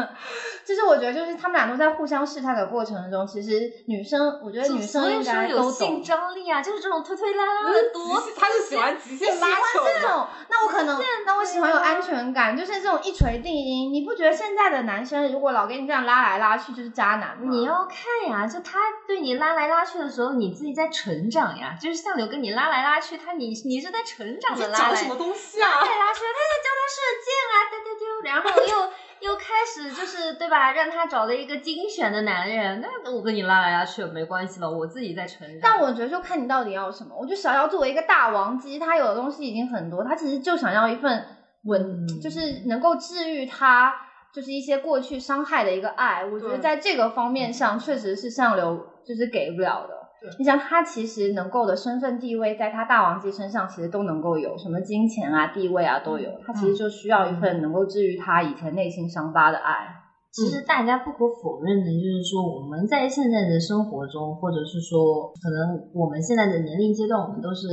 [0.65, 10.25] 就是我觉得，就是他们俩都在互相试探的过程中，其实女生，我觉得女生应该都有性张力啊，就是这种推推拉拉的多，他是喜欢极限拉扯这种。
[10.49, 13.93] 那我可能，那我喜欢有安全感，就是这种一锤定音。
[13.93, 17.43] 你不觉得现在的男生如果老给你这样拉来拉去，就是渣男吗？
[17.51, 21.77] 你要看呀，就他对你拉来拉去的时候，你自己在成长呀。
[21.79, 24.95] 就是相柳跟你拉来拉去，他你你是在成长的拉来。
[24.95, 25.82] 什么东西啊？
[25.83, 28.89] 对拉去，他在教他射箭啊，丢丢丢，然后又
[29.31, 30.71] 又开始就是对吧？
[30.71, 35.59] 让他找了一个精选的男人，那我跟你拉来拉去没关系了，我自己在成长。
[35.61, 37.15] 但我觉得就看你到底要什么。
[37.17, 41.25] 我觉得小妖作为一个大王姬，他有的东西已经很多，他其实就想要一份
[41.63, 43.93] 稳，就是能够治愈他，
[44.33, 46.25] 就是一些过去伤害的一个爱。
[46.25, 50.02] 我觉得在这个方面上，确实是上流就是给不了的。
[50.39, 56.31] 你像他其实能够的身份地位，在他大王姬身上其实都能够有什么金钱啊、地位啊都有。
[56.45, 59.87] 他其实就需要一份能够治愈他以前内心伤疤的爱。
[60.31, 67.67] 其实大家不可否认的，就是说我们在现在的生活中，或者是说可能我们现在的年龄阶段，我们都是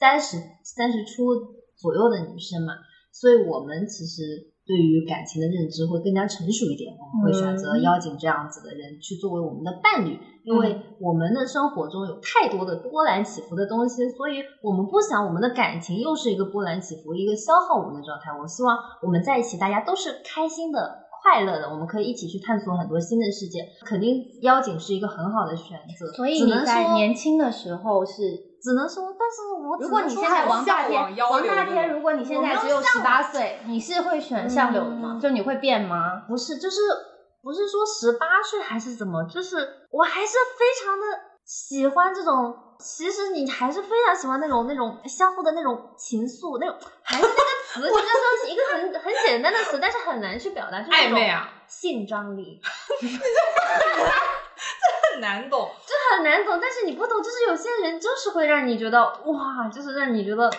[0.00, 1.34] 三十三十出
[1.76, 2.74] 左右的女生嘛，
[3.12, 4.51] 所以我们其实。
[4.64, 18.30] 对于感情的认知会更加成熟一点，我们会选择妖精这样子的人去作为我们的伴侣，因为我们的生活中有太多的波澜起伏的东西，所以我们不想我们的感情又是一个波澜起伏、一个消耗我们的状态。
[18.38, 20.78] 我希望我们在一起，大家都是开心的、
[21.22, 26.12] 快乐的，我们可以一起去探索很多新的世界，肯定妖精是一个很好的选择。
[26.12, 35.14] 所以你在年轻的时候是，只能说，但是我如果你现在王大天王大天，如果你现在只有十向八岁，你是会选相柳的吗？
[35.14, 36.22] 嗯就你会变吗？
[36.28, 36.80] 不是，就是
[37.42, 39.56] 不是说十八岁还是怎么，就是
[39.90, 41.06] 我还是非常的
[41.44, 42.56] 喜欢这种。
[42.84, 47.36] 其实你还是非常喜欢那种那种相互的那种情愫，那种还是那个
[47.68, 48.02] 词，就是说
[48.44, 52.60] 是一个很很简单的词，但是很难去表达，就是那种暧昧啊，性张力，
[55.12, 55.68] 很难懂。
[55.86, 56.58] 这很难懂。
[56.60, 60.50] 但是你不懂，就是有些人就是会让你觉得哇，就是让你觉得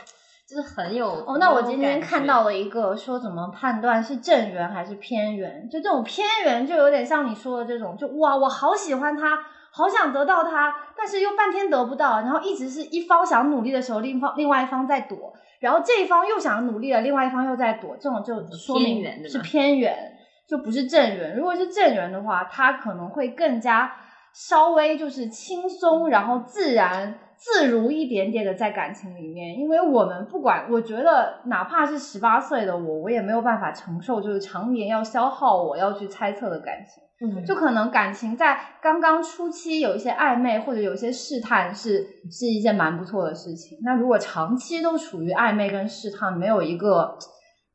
[0.47, 9.39] 就是很有哦，那我今天看到了一个说怎么判断是正缘还是偏缘，就这种偏缘就有点像你说的这种，就哇，我好喜欢他，
[9.71, 20.13] 好想得到他，但是又半天得不到，然后一直是一方想努力的时候，另一方另外一方在躲，然后这一方又想努力了，另外一方又在躲，这种就说明偏缘是偏缘，
[20.47, 21.35] 就不是正缘。
[21.37, 23.95] 如果是正缘的话，他可能会更加
[24.33, 37.03] 稍微就是轻松，然后自然自如一点点的在感情里面，因为我们不管，我觉得哪怕是十八岁的我，我也没有办法承受，就是常年要消耗我要去猜测的感情。
[37.25, 43.77] 嗯就可能感情在刚刚初期有一些暧昧或者有一些试探是是一件蛮不错的事情。
[43.81, 47.17] 那如果长期都处于暧昧跟试探，没有一个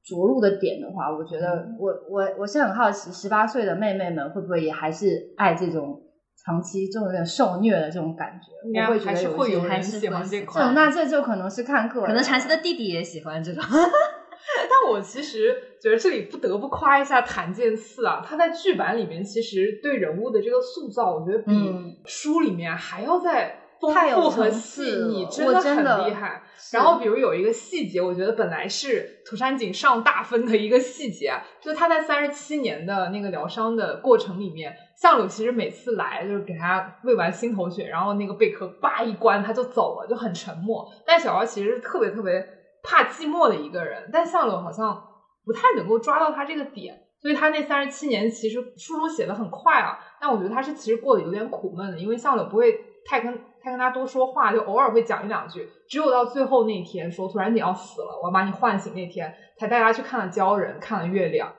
[0.05, 6.03] 着陆的点的话，我觉得我我我是很好奇，十八岁的妹妹们会不会也还是爱这种
[6.49, 8.67] 长期就有点受虐的这种感觉？
[8.67, 10.75] 应该我会觉得还是会有人喜欢这款。
[10.75, 13.63] 那这就可能是看个人，可能长期的弟弟也喜欢这种。
[13.71, 26.43] 但我其实觉得这里不得不夸一下檀健次啊，他在剧版里面其实对人物的这个塑造，我觉得比嗯书里面还要再丰太有富和细腻，真的我真的很厉害。
[26.73, 40.87] 然后比如有一个细节，我觉得本来是涂山璟上大分的一个细节啊，就是他在三十七年的那个疗伤的过程里面，相柳其实每次来就是给他喂完心头血，然后那个贝壳叭一关他就走了，就很沉默。
[41.07, 42.45] 但小姚其实是特别特别
[42.83, 45.01] 怕寂寞的一个人，但相柳好像
[45.45, 47.05] 不太能够抓到他这个点。
[47.21, 52.73] 所以他那三十七年其实书中写的很快啊，但我觉得他是其实过得有点苦闷的，因为相柳不会
[53.05, 61.53] 太跟太跟他多说话，就偶尔会讲一两句，只有到最后那天说突然你要死了，我要把你唤醒那天，才带他去看了鲛人，看了月亮。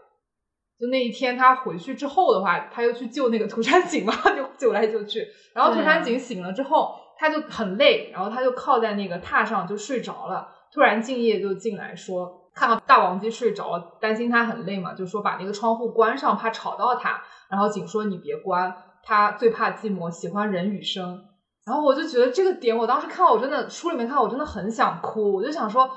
[0.80, 5.28] 就那一天他回去之后的话，他又去救那个涂山璟嘛， 就救来救去。
[5.54, 10.48] 然后涂山璟醒了之后，他就很累，然后他就靠在那个榻上就睡着了。
[10.72, 17.22] 突然敬业就进来说，看到大王姬睡着了，担心他很累嘛，就说把那个窗户关上，怕吵到他。
[17.50, 21.26] 然后景说你别关，他最怕寂寞，喜欢人语声。
[21.66, 25.90] 然后我就觉得这个点，我当时看到我真的书里面看到我真的很想哭，我就想说。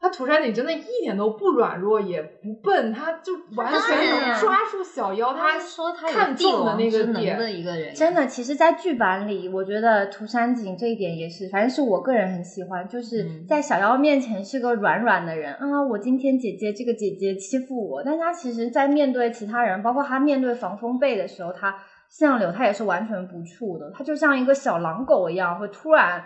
[0.00, 7.38] 他涂山璟真的一点都不软弱，也不笨，他就完全能抓住小妖他说他有看中的那个点。
[7.38, 15.82] 的一个人，真的，其实，在剧版里，我觉得涂山璟这一点也是，反正是我个人很喜欢，就是嗯在小妖面前是个软软的人啊。
[15.90, 21.74] 我今天姐姐这个姐姐欺负我，但他其实，在面对其他人，包括他面对防风被的时候，他
[22.08, 26.24] 相柳他也是完全不怵的，他就像一个小狼狗一样，会突然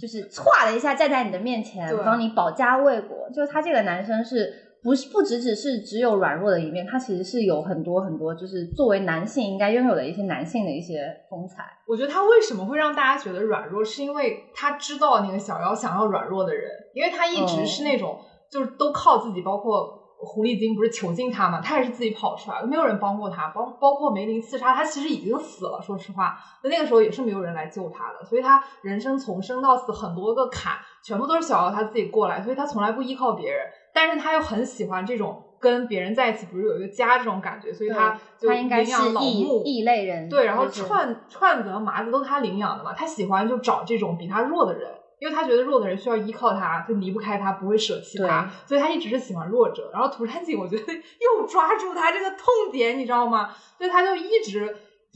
[0.00, 3.28] 就是歘的一下站在你的面前，对帮你保家卫国。
[3.34, 4.64] 就是他这个男生是。
[4.80, 11.64] 不是不只只是只有软弱的一面，他其实是有很多很多，就是作为男性应该拥有的一些男性的一些风采。
[11.88, 35.44] 我觉得他为什么会让大家觉得软弱，是因为他知道那个小妖想要软弱的人，因为他一直是那种、就是都靠自己，包括狐狸精不是囚禁他嘛，他也是自己跑出来的，没有人帮过他，包包括梅林刺杀他，其实已经死了，说实话，那那个时候也是没有人来救他的，所以他人生从生到死很多个坎，全部都是小妖他自己过来，所以他从来不依靠别人，但是他又很喜欢这种。
[35.60, 44.88] 跟别人在一起，不是有一个家这种感觉，所以他就应该是领养老异木异类人，对，然后串串子和麻子都是他领养的嘛，他喜欢就找这种比他弱的人，
[45.20, 49.90] 因为他觉得弱的人需要依靠他，就离不开他，不会舍弃他，所以他一直是喜欢弱者。
[49.92, 53.50] 然后涂山璟，我觉得 又抓住他这个痛点，你知道吗？
[53.76, 54.74] 所以他就一直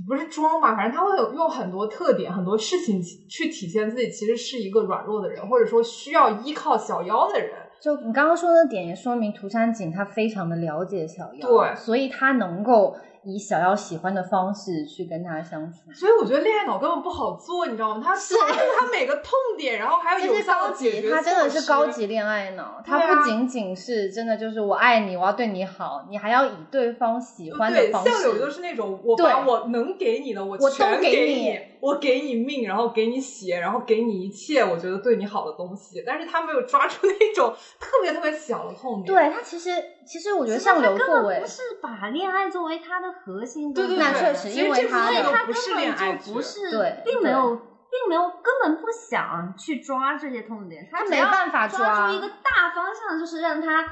[0.09, 7.51] 不是装吧，反正他会有用很多特点、很多事情去体现自己其实是一个软弱的人，或者说需要依靠小妖的人。
[7.83, 15.93] 就你刚刚说的点，也说明涂山璟他非常的了解小妖，对所以他能够以小妖喜欢的方式去跟他相处。
[15.93, 18.01] 所以我觉得恋爱脑根本不好做，你知道吗？
[18.05, 22.81] 他抓住他每个痛点，然后还有有这是高效的解决级，他真的是高级恋爱脑。
[22.87, 28.53] 他不仅仅是真的就是我爱你，我要对你好，你还要以对方喜欢的对，方相柳就式。
[28.53, 30.69] 是那种我把我能给你的，我都
[31.01, 36.01] 给，你我给你命，然后给你血，然后给你一切我觉得对你好的东西。
[36.07, 39.07] 但是他没有抓住那种 特别特别小的痛点。
[39.07, 39.71] 对他其实
[40.07, 46.05] 其实我觉得其实他上流作为不，是把恋爱作为他的核心，对对对那确实因为这他的所以他不是恋爱剧。
[46.05, 51.79] 根本就不是，对并没有，并没有，根本不想去抓这些痛点，他他没办法抓。
[51.81, 53.85] 抓住一个大方向，就是让他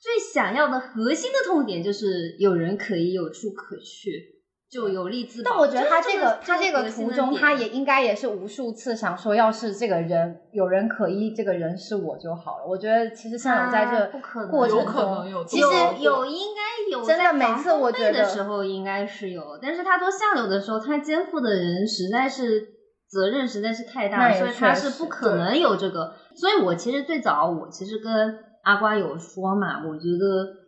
[0.00, 4.35] 最想要的核心的痛点，就是有人可以有处可去，
[4.70, 5.50] 就有力自保。
[5.50, 12.66] 但我觉得他这这个他这个途中，他也应该也是无数次想说，要是这个人有人可依，这个人是我就好了。
[12.68, 22.68] 我觉得其实向勇在这不可能过程有可能中，有其有实有应该有真的在防每次我风觉得的时候应该是有，但是他做相柳的时候，他肩负的人实在是
[23.08, 26.14] 责任实在是太大了，所以他是不可能有这个。
[26.34, 30.26] 所以我其实最早我其实跟阿瓜有说嘛，我觉得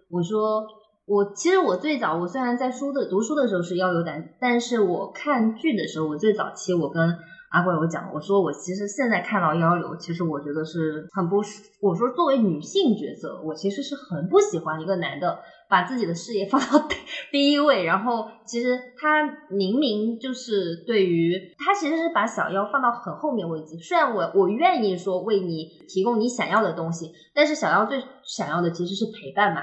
[0.09, 0.65] 我说
[1.09, 7.17] 我其实我最早我虽然在书的读书的时候是腰有胆，但是我看剧的时候，我最早期我跟
[7.51, 11.37] 阿怪我讲，我说我其实现在看到幺流，其实我觉得是很不，
[11.81, 15.39] 我说作为女性角色，我其实是很不喜欢一个男的
[15.71, 16.87] 把自己的事业放到
[17.33, 29.63] 第一位，然后其实他明明就是对于他其实是把小妖放到很后面位置，虽然我我愿意说为你提供你想要的东西，但是小妖最想要的其实是陪伴嘛。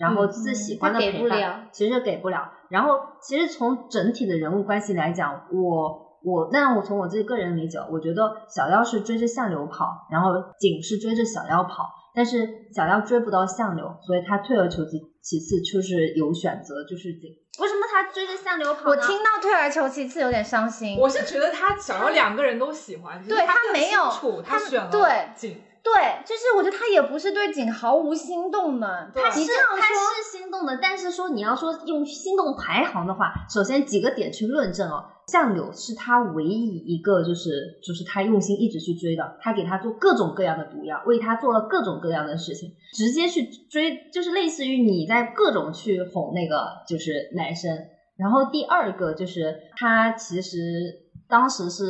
[0.00, 2.50] 然后自己喜欢的他给陪伴，不了其实给不了。
[2.70, 11.84] 然后其实从整体的人物关系来讲，我我那我从我自己个人理解，我觉得小妖是追着相柳跑，然后景是追着小妖跑，
[12.14, 17.36] 但是小妖追不到相柳，所以他退而求其其次，就是有选择，就是景。
[17.60, 18.88] 为什么他追着相柳跑？
[18.88, 20.96] 我听到退而求其次有点伤心。
[20.98, 24.04] 我是觉得他想要两个人都喜欢，对他没有
[24.42, 25.92] 他他选了对景，对，
[26.24, 29.10] 就是我觉得他也不是对景毫无心动的。
[29.14, 35.04] 他是他是心动的，但是说你要说用心动排行的话，首先几个点去论证哦。
[35.28, 47.70] 相柳是他唯一一个就是就是他用心一直去追的，他给他做各种各样的毒药，为他做了各种各样的事情，直接去追，就是类似于你在各种去哄那个就是男生。
[48.16, 50.58] 然后第二个就是他其实
[51.28, 51.84] 当时是，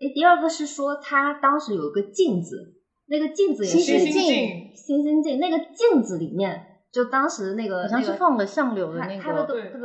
[0.00, 2.74] 哎，第二个是说他当时有一个镜子，
[3.12, 9.32] 那个镜子也是星星镜星星镜，那个镜子里面，就当时那个好像是放了相柳的那个，他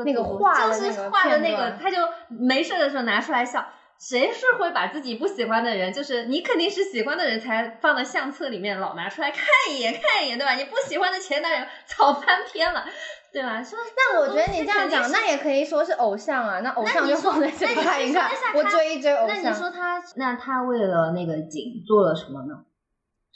[0.06, 1.98] 那个画的就是那个画的那个，他就
[2.30, 3.66] 没事的时候拿出来笑。
[4.00, 10.54] 谁是会把自己不喜欢的人，就是你肯定是喜欢的人才放到相册里面老拿出来看一眼看一眼，对吧？
[10.54, 12.86] 你不喜欢的前男友早翻篇了，
[13.34, 13.64] 对吧？
[13.64, 16.60] 说那我觉得你这样讲，那也可以说是偶像啊。
[16.60, 19.52] 那偶像就放在这里那你看一看我追一追偶那你像。
[19.52, 22.54] 说他，那他为了那个景做了什么呢？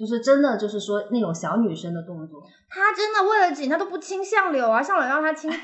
[0.01, 5.57] 就是真的，就是说那种小女生的动作，他真的为了景，他都不亲相柳啊，相柳让他亲， 气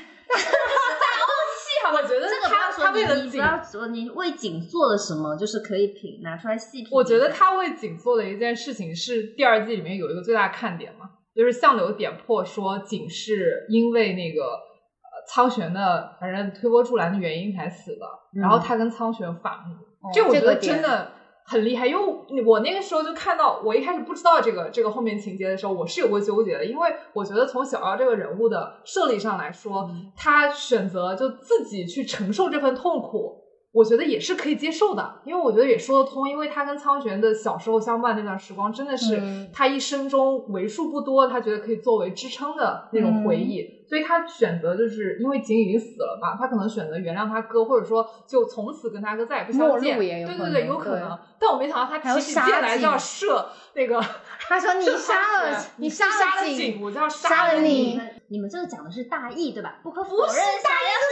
[1.84, 1.98] 好吧？
[2.00, 6.88] 我觉得这个不要说他他为了你你不景要说你为景做了什么，就是可以品拿出来细品。
[6.92, 21.12] 我觉得他为景做的一件事情是第二季里面有一个最大看点嘛，就是相柳点破说景是因为那个呃苍玄的反正推波助澜的原因才死的，嗯然后他跟苍玄反目，哦这我觉得这个真的
[21.48, 33.47] 很厉害，因为我那个时候就看到，我一开始不知道这个这个后面情节的时候，我是有过纠结的，因为我觉得从小妖这个人物的设立上来说，嗯他选择就自己去承受这份痛苦。
[33.70, 51.18] 我觉得也是可以接受的，因为我觉得也说得通，因为他跟苍玄的小时候相伴那段时光，真的是嗯他一生中为数不多，他觉得可以作为支撑的那种回忆，所以他选择就是因为景已经死了嘛，他可能选择原谅他哥，或者说就从此跟他哥再也不相见，对对对，有可能。
[51.38, 54.02] 但我没想到他提起剑来就要射那个，
[54.48, 58.00] 他说你杀了你你杀了景我就要杀了了你
[58.30, 59.78] 你们这个讲的是大义对吧？
[59.82, 61.07] 不可否不认，是大义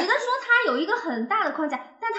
[0.00, 2.18] 只能说他有一个很大的框架，但他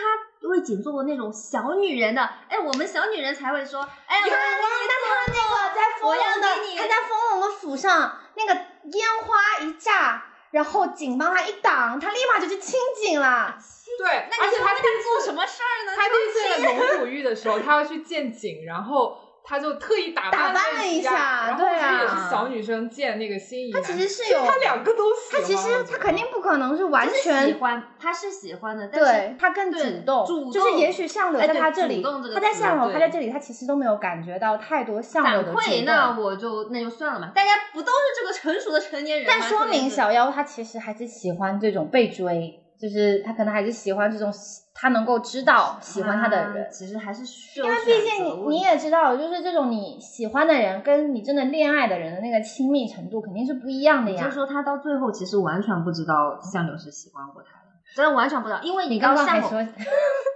[0.49, 13.57] 为景做过那种小女人的，哎，我们小女人才会说，哎，我有啊，那他那个在丰隆的他在丰隆的府上，那个烟花一炸，然后景帮他一挡，他立马就去清景了。
[13.97, 15.93] 对，而且他第一做次什么事儿呢？
[15.95, 25.41] 他第一次在龙虎玉的时候，他要去见景，然后他就特意打打扮了了一下然后对啊这也是小女生见那个心仪他男，其实是有，他两个都喜欢。
[25.41, 27.53] 他其实他肯定不可能是完全是喜。
[27.53, 39.25] 欢，他是喜欢的，但是对他更主动，主就是也许相柳在他这里，主动这个他在相柳，对他在这里，他其实都没有感觉到太多相柳的主反馈，那我就那就算了嘛，大家不都是这个成熟的成年人？
[39.27, 44.31] 但说明小妖他其实还是喜欢这种被追，就是他可能还是喜欢这种
[44.73, 46.69] 他能够知道喜欢他的人啊。
[46.69, 54.35] 其实还是需要因为毕竟你也知道，就是这种你喜欢的人跟你真的恋爱的人的那个亲密程度肯定是不一样的呀就是。
[54.35, 59.57] 说，他到最后其实完全不知道相柳是喜欢过他的，真的完全不知道，因为你刚刚还说，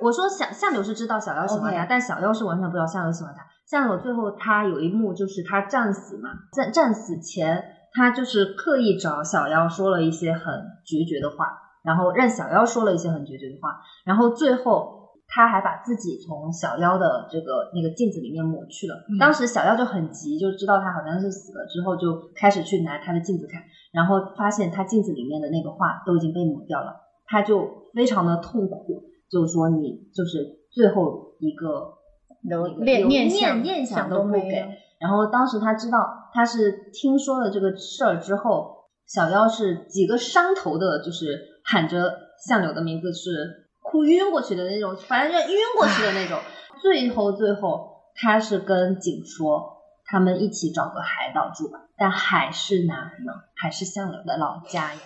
[0.01, 3.45] 我说相相柳是知道小妖喜欢他但小妖是完全不知道相柳喜欢他。
[3.67, 7.63] 相柳最后他有一幕就是他战死嘛，在战死前，
[7.93, 10.41] 他就是刻意找小妖说了一些很
[10.83, 11.45] 决绝的话，
[11.83, 14.99] 然后让小妖说了一些很决绝的话，然后最后。
[15.33, 18.95] 他还把自己从小妖的这个那个镜子里面抹去了。
[19.07, 23.63] 嗯当时小妖就很急，就知道他好像是死了之后，就开始去拿他的镜子看，
[23.93, 31.93] 然后发现他镜子里面的那个画都已经被抹掉了，他就非常的痛苦，就是说你就是最后一个
[32.41, 34.67] 留念念想念想想都不给。
[34.99, 46.39] 然后当时他知道他是听说了这个事儿之后，小妖是几个山头的，就是喊着相柳的名字是哭晕过去的那种，反正就晕过去的那种。
[46.81, 53.33] 最后最后，他是跟景说，他们一起找个海岛住吧，但海是哪儿呢？
[53.55, 54.99] 还是相柳的老家呀。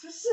[0.00, 0.28] 就是，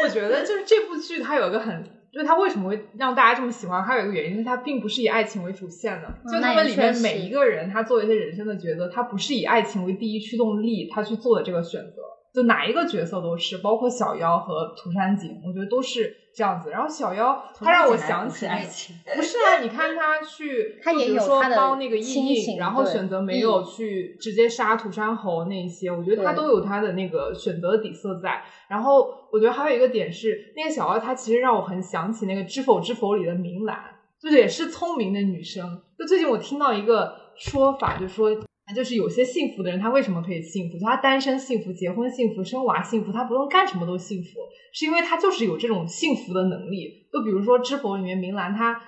[0.00, 12.02] 是我觉得就是这部剧它有一个很，就是它为什么会让大家这么喜欢，还有一个原因是它并不是以爱情为主线的，就他们里面每一个人他做一些人生的抉择，他不是以爱情为第一驱动力，他去做的这个选择。
[12.32, 16.70] 就哪一个角色都是，包括小妖和涂山璟，我觉得都是这样子。
[16.70, 28.42] 然后小妖，他让我想起爱情，不是啊，你看他去，他也有他的帮那个亲意情印，然后选择没有去直接杀涂山侯那一些，我觉得他都有他的那个选择的底色在。
[28.68, 33.76] 然后我觉得还有一个点是，那个小妖她其实让我很想起那个《知否知否》里的明兰，
[34.22, 35.82] 就是也是聪明的女生。
[35.98, 38.30] 就最近我听到一个说法，就说。
[38.74, 40.78] 就是有些幸福的人，他为什么可以幸福？
[40.78, 44.28] 就他单身幸福、结婚幸福、生娃幸福，他不用干什么都幸福，
[44.72, 47.08] 是因为他就是有这种幸福的能力。
[47.12, 48.80] 就比如说《知否》里面明兰，她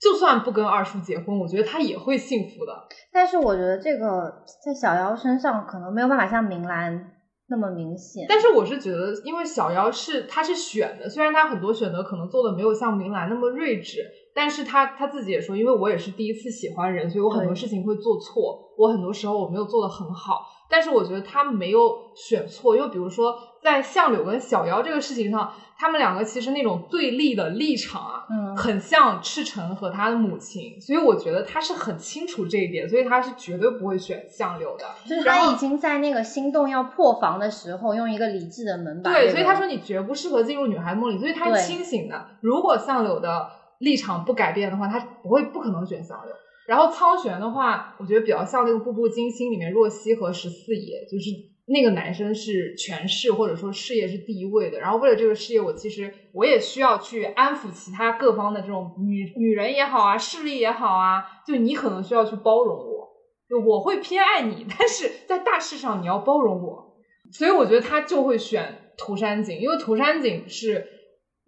[0.00, 2.72] 就算不跟二叔结婚，我觉得她也会幸福的。
[3.12, 7.12] 但是我觉得这个在小妖身上可能没有办法像明兰
[7.48, 8.26] 那么明显。
[8.28, 20.42] 但是我是觉得，因为小妖是她是选的，虽然她很多选择可能做的没有像明兰那么睿智，但是她她自己也说，因为我也是第一次喜欢人，所以我很多事情会做错，我很多时候我没有做的很好。
[20.68, 34.84] 但是我觉得他没有选错，因为比如说在相柳跟小夭这个事情上，他们两个其实那种对立的立场啊，嗯，很像赤诚和他的母亲，所以我觉得他是很清楚这一点，所以他是绝对不会选相柳的。
[35.06, 42.26] 就是他已经在那个心动要破防的时候，用一个理智的门把、对，所以他说你绝不适合进入女孩梦里，所以他是清醒的。
[42.40, 43.48] 如果相柳的
[43.78, 46.34] 立场不改变的话，他不会不可能选相柳。
[46.68, 51.30] 然后苍玄的话，我觉得比较像那个《步步惊心》里面若曦和十四爷，就是
[51.64, 54.78] 那个男生是权势或者说事业是第一位的。
[54.78, 63.08] 然后为了这个事业，我其实我也需要去安抚其他各方的这种女女人也好啊，势力也好啊，就你可能需要去包容我，
[63.48, 66.96] 就我会偏爱你，但是在大事上你要包容我。
[67.32, 70.86] 所以我觉得他就会选涂山璟，因为涂山璟是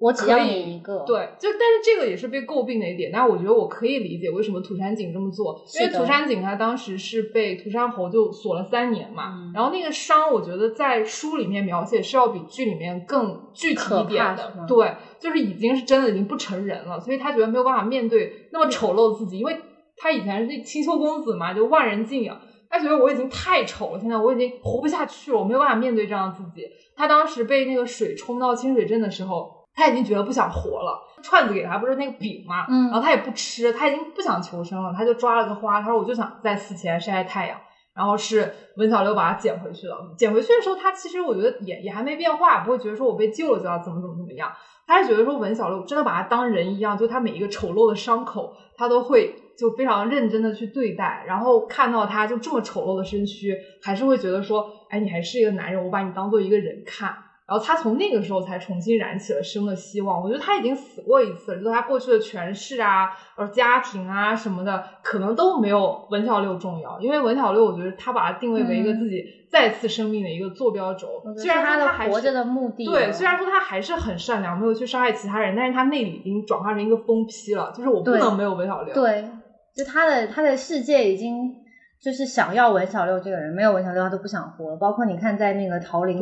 [0.01, 19.55] 我只要可以你一个，对，就但是这个也是被诟病的一点，但是我觉得我可以理解为什么涂山璟这么做，因为涂山璟他当时是被涂山侯就锁了三年嘛，嗯然后那个伤我觉得在书里面描写是要比剧里面更具体一点的对，就是已经是真的已经不成人了，所以他觉得没有办法面对那么丑陋自己，因为
[19.99, 22.41] 他以前是青丘公子嘛，就万人敬仰。
[22.73, 26.65] 他觉得我已经太丑了，现在我已经活不下去了，我没有办法面对这样的自己。
[26.95, 29.51] 他当时被那个水冲到清水镇的时候，
[29.81, 31.01] 他已经觉得不想活了。
[31.23, 37.59] 串子给他不是那个饼嘛，嗯然后他也不吃，他已经不想求生了，他就抓了个花，他说我就想在死前晒晒太阳。
[37.93, 44.51] 然后是文小六把他捡回去了，捡回去的时候，他其实我觉得也也还没变化，不会觉得说我被救了就要怎么怎么怎么样，
[44.87, 57.15] 他是觉得说文小六真的把他当人一样，就他每一个丑陋的伤口，他都会就非常认真的去对待，然后看到他就这么丑陋的身躯，还是会觉得说，哎，你还是一个男人，我把你当做一个人看。
[57.51, 60.23] 然后他从那个时候才重新燃起了生的希望。
[60.23, 67.01] 我觉得他已经死过一次了，就是他过去的权势啊、呃家庭啊什么的，可能都没有文小六重要。
[67.01, 71.09] 因为文小六，我觉得他把它定位为一个嗯自己再次生命的一个坐标轴。
[71.37, 72.85] 虽然他说他活着的目的。
[72.87, 78.95] 对，虽然说他还是很善良，没有去伤害其他人，但是他内里已经转化成一个疯批了，就是我不能没有文小六。
[78.95, 79.29] 对，
[79.75, 81.53] 就他的他的世界已经
[82.01, 84.77] 就是想要文小六这个人，没有文小六他都不想活了。
[84.77, 86.17] 包括你看在那个桃林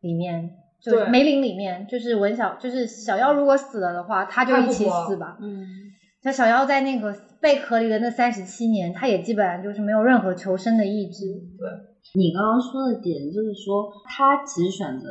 [0.00, 0.50] 里面，
[0.82, 5.36] 就对梅林里面，就是文小就是小妖如果死了的话，他就一起死吧。
[5.40, 5.66] 嗯，
[6.22, 11.26] 他小妖在那个贝壳里的那三十七年，他也基本上就是没有任何求生的意志。
[11.58, 11.68] 对
[12.14, 15.06] 你刚刚说的点就是说，他其实选择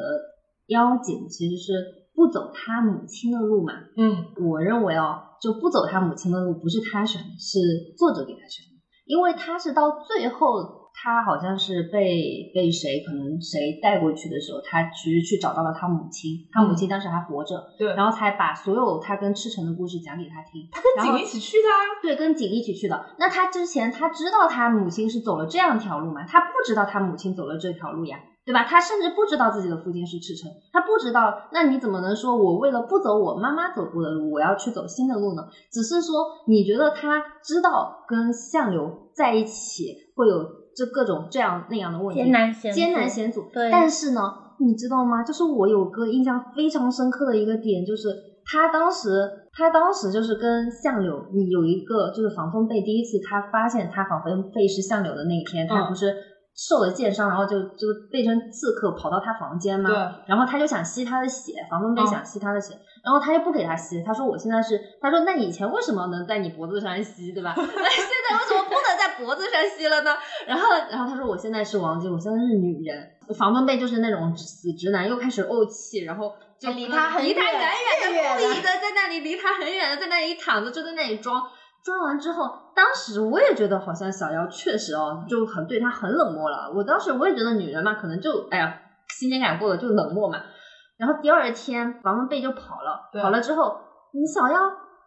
[0.67, 1.71] 妖精其实是
[2.15, 3.73] 不走他母亲的路嘛。
[3.95, 7.59] 嗯，我认为哦，就不走他母亲的路，不是他选的，是
[7.95, 20.67] 作者给他选的，因为他是到最后他好像是被被谁可能谁带过去的时候，他其实去找到了他母亲，他母亲当时还活着，对，然后才把所有他跟赤诚的故事讲给他听。
[20.71, 21.79] 他跟景一起去的啊。
[22.01, 23.05] 对，跟景一起去的。
[23.17, 26.25] 那他之前他知道他母亲是走了这样一条路吗？
[26.27, 28.65] 他不知道他母亲走了这条路呀，对吧？
[28.65, 31.33] 他甚至不知道自己的父亲是赤诚，他不知道。
[31.53, 35.43] 那你怎么能说我为了不走我妈妈走过的路，我要去走新的路呢？
[35.71, 43.49] 只是说你觉得他知道跟相柳在一起会有这各种这样那样的问题，艰难险阻艰难险阻。
[43.51, 44.21] 对但是呢，
[44.59, 45.21] 你知道吗？
[45.21, 48.07] 就是我有个印象非常深刻的一个点，就是
[48.45, 49.09] 他当时，
[49.51, 56.13] 他当时就是跟相柳，你有一个就是防风被第一次他发现他防风被是相柳的那一天，他嗯不是
[56.55, 59.89] 受了箭伤，然后就就变成刺客跑到他房间吗？
[59.89, 59.95] 对，
[60.27, 62.73] 然后他就想吸他的血，防风被嗯想吸他的血，
[63.03, 67.53] 然后他就不给他吸，他说我现在是，他说那以前为什么能在你脖子上吸，对吧？
[67.55, 67.63] 那
[67.95, 68.75] 现在为什么不
[69.19, 70.15] 脖子上吸了呢？
[70.47, 73.09] 然后，然后他说我现在是王晶，我现在是女人。
[73.37, 81.43] 防风被就是那种死直男，又开始怄气，然后就离他很离他远远远的，在那里离他很远的，在那里躺着，就在那里装。
[81.81, 82.43] 装完之后，
[82.75, 86.71] 当时我也觉得好像小妖确实哦，就很对他很冷漠了。
[86.75, 90.39] 我当时我也觉得女人嘛，可能就哎呀新鲜感过了就冷漠嘛。
[90.97, 93.79] 然后第二天防风被就跑了，跑了之后，
[94.11, 94.59] 你小妖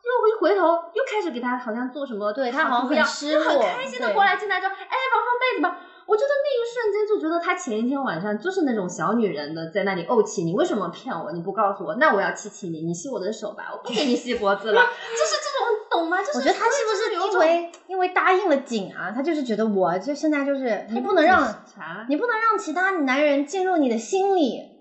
[0.02, 5.78] 又一回头又开始给他好像做什么，对他好像不要很失就很开心的过来进来就哎防风被子吧？
[6.04, 11.30] 我觉得那一瞬间就觉得他前一天晚上就是那种小女人的在那里怄气，你为什么骗我？
[11.30, 16.18] 你不告诉我，那我要气气你，你吸我的手吧，我不给你吸脖子了， 就 是这种懂吗？
[16.20, 22.04] 就是我觉得他是不是因为因为答应了景啊，他就是觉得我就现在就是你不能让啥？
[22.08, 24.71] 你不能让其他男人进入你的心里。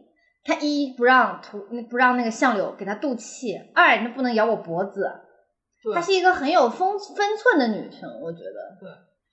[0.44, 5.08] 他一不让图不让那个相柳给他渡气，二那不能咬我脖子。
[5.84, 8.78] 对她是一个很有分分寸的女生，我觉得。
[8.80, 8.90] 对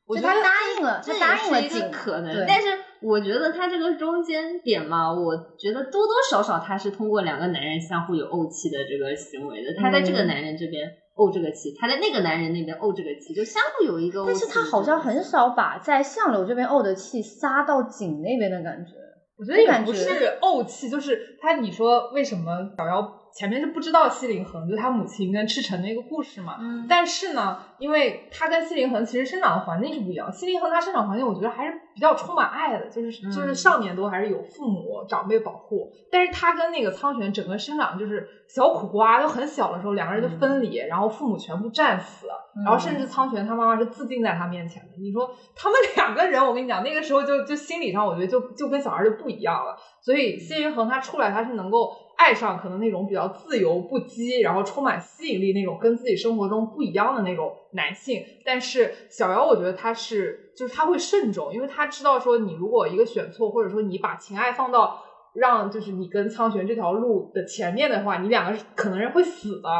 [0.06, 2.68] 我觉得她答应了，这他答应了也是一个，可能对，但是
[3.02, 9.74] 我觉得她这个中间点嘛，我觉得多多少少她是通过两个男人相互有怄气的这个行为的。
[9.78, 14.24] 她在这个嗯男人这边怄这个气，他在那个男人那边怄这个气，就相互有一个。
[14.24, 18.92] 但是他好像很少把在相柳这边怄的气撒到景那边的感觉。
[19.38, 20.04] 我觉得也不是
[20.40, 26.56] 怄气，就是他，你说为什么小妖前面是不知道西林恒，就他母亲跟赤诚的一个故事嘛？
[26.60, 42.26] 嗯但是呢，因为他跟西林恒其实生长的环境是不一样，西林恒他生长环境我觉得还是比较充满爱的，就是嗯就是少年都还是有父母长辈保护，但是他跟那个苍玄整个生长就是小苦瓜，就很小的时候两个人就分离，然后父母全部战死，
[42.64, 44.88] 然后甚至苍玄他妈妈是自尽在他面前的。
[45.00, 49.76] 你说他们两个人，我跟你讲，那个时候就就心理上我觉得就就跟小孩就不一样了。
[50.02, 58.22] 所以谢云恒他出来，他是能够爱上可能那种比较自由不羁，然后充满吸引力那种跟自己生活中不一样的那种男性。
[58.44, 65.00] 但是小姚，我觉得他是就是他会慎重，因为他知道说你如果一个选错，或者说你把情爱放到
[65.32, 69.70] 让就是你跟苍玄这条路的前面的话，你两个是可能是会死的。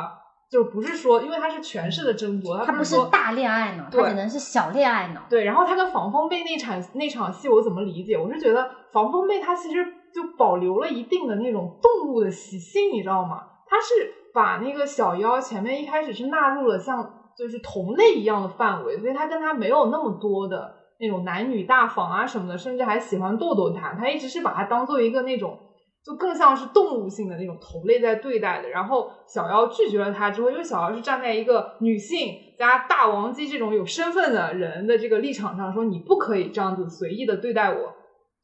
[0.51, 5.21] 就不是说，因为他是权势的争夺，他不是大恋爱脑，他只能是小恋爱脑。
[5.29, 8.17] 对，然后他跟防风被那场那场戏，我怎么理解？
[8.17, 9.85] 我是觉得防风被他其实
[10.15, 13.43] 就保留了一定的那种动物的习性，你知道吗？
[13.67, 25.59] 他是把那个小妖前面一开始是纳入了像就是同类一样的范围，所以他跟他没有那么多的那种男女大防啊什么的，甚至还喜欢逗逗他，他一直是把他当做一个那种。
[26.07, 37.95] 就更像是动物性的那种同类在对待的，然后小妖拒绝了他之后，因为小妖是站在一个女性加大王姬这种有身份的人的这个立场上，说你不可以这样子随意的对待我。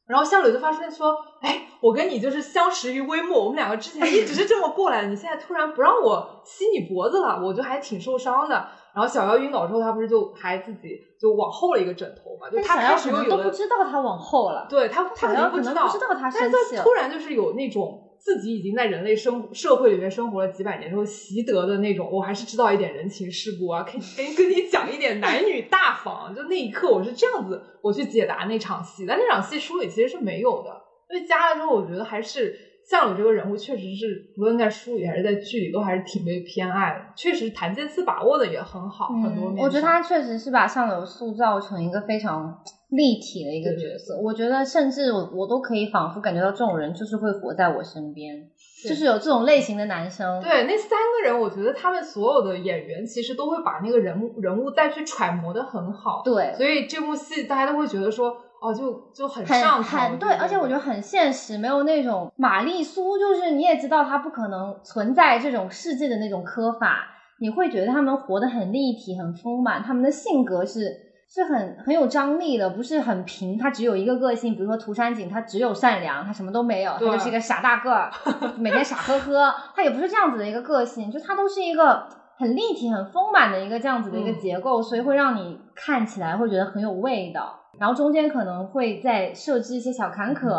[0.07, 8.67] 然后相柳就发现说，哎，我跟你就是相识于微末，我们两个之前一直是这么过来的，你现在突然不让我吸你脖子了，我就还挺受伤的。
[8.93, 14.67] 然后小妖晕倒之后，他不是就还自己就往后了一个枕头嘛，就他开始又都不知道他往后了。
[14.69, 26.33] 对他，他小妖可肯定知道，能不知道他但是他突然就是有那种自己已经在人类生社会里面生活了几百年之后习得的那种，我还是知道一点人情世故啊，可以可以跟你讲一点男女大防。
[26.35, 32.73] 就那一刻，我是这样子我去解答那场戏，但那场戏书里其实是没有的，因为加了之后，我觉得还是。
[32.89, 37.13] 相柳这个人物确实是，无论在书里还是在剧里，都还是挺被偏爱的。
[37.15, 44.19] 确实，谭健次把握的也很好，很多我觉得他确实是把相柳塑造成一个非常立体的一个角色。
[44.21, 50.39] 我觉得甚至我我都可以仿佛感觉到这种人就是会活在我身边，是就是有这种类型的男生。
[50.39, 56.21] 对，那三个人，我觉得他们所有的演员其实都会把那个人物人物再去揣摩的很好。
[56.23, 58.31] 对所以这部戏大家都会觉得说，
[58.61, 59.97] 哦，就就很很上头。
[59.97, 67.07] 很对，而且我觉得很现实，没有那种玛丽苏，就是你也知道她不可能存在这种世界的那种刻法，
[67.39, 70.95] 你会觉得他们活得很立体、很丰满，他们的性格是
[71.27, 74.55] 是很很有张力的，不是很平，他只有一个个性。
[74.55, 78.11] 比如说涂山璟，他只有善良，他什么都没有，他就是一个傻大个儿，
[78.57, 79.53] 每天傻呵呵。
[79.75, 87.59] 他也不是这样子的一个个性，就他都是一个很立体、很丰满的一个这样子的一个嗯结构，所以会让你看起来会觉得很有味道。
[87.79, 90.49] 然后中间可能会再设置一些小坎坷，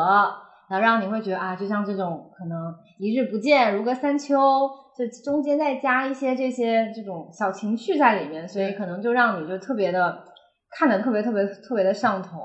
[0.68, 4.35] 然后让你会觉得啊，就像这种可能一日不见如隔三秋，
[4.97, 10.18] 就中间再加一些这些这种小情趣在里面，所以可能就让你就特别的
[10.79, 12.39] 看的特别特别特别的上头。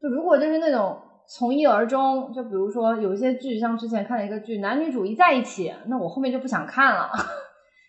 [0.00, 7.10] 就如果就是那种从一而终，就比如说有一些剧，像之前看了一个剧，男女主一在一起，那我后面就不想看了。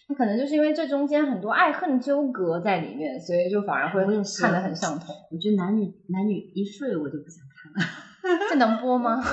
[0.09, 4.03] 那可能就是因为这中间很多爱恨纠葛在里面，所以就反而会
[4.41, 5.13] 看得很上头。
[5.31, 7.87] 我觉得男女男女一睡我就不想看了。
[8.49, 9.23] 这能播吗？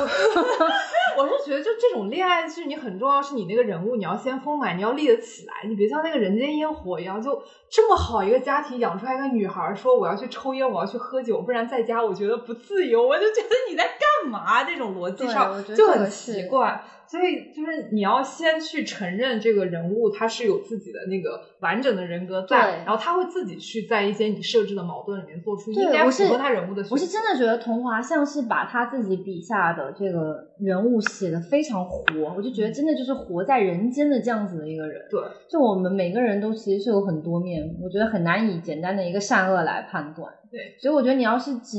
[1.19, 14.63] 我是觉得，就这种恋爱剧，你很重要是你那个人物，你要先丰满，你要立得起来，你别像那个人间烟火一样，就这么好一个家庭养出来一个女孩，说我要去抽烟，我要去喝酒，不然在家我觉得不自由，我就觉得你在干嘛？
[14.63, 16.85] 这种逻辑上就很奇怪。
[17.09, 26.95] 所以就是你要先去承认这个人物他是有自己的那个完整的人格在，对然后他会自己去在一些你设置的矛盾里面做出应该符合他人物的选择。
[26.95, 35.01] 我是真的觉得桐华像是把他自己笔下的这个人物写的非常活，我就觉得真的就是活在人间的这样子的一个人。
[35.11, 40.33] 对，就我们每个人都其实是有很多面，我觉得很难以简单的一个善恶来判断。
[40.51, 41.79] 对，所以我觉得你要是只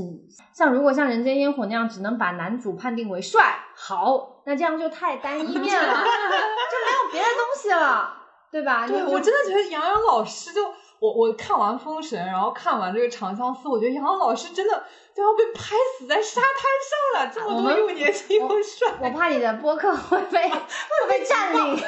[0.53, 8.13] 像如果像《人间烟火》那样，只能把男主判定为帅好，那这样就太单一面了， 就没有别的东西了，
[8.51, 8.88] 对吧？
[8.88, 10.63] 对，你我真的觉得杨洋老师就
[10.99, 14.84] 我我看完《封神》，然后看完这个《长相思》，我觉得杨洋老师真的
[15.15, 17.32] 都要被拍死在沙滩上了。
[17.34, 21.80] 这么多又年轻又帅，我怕你的播客会被 会被占领。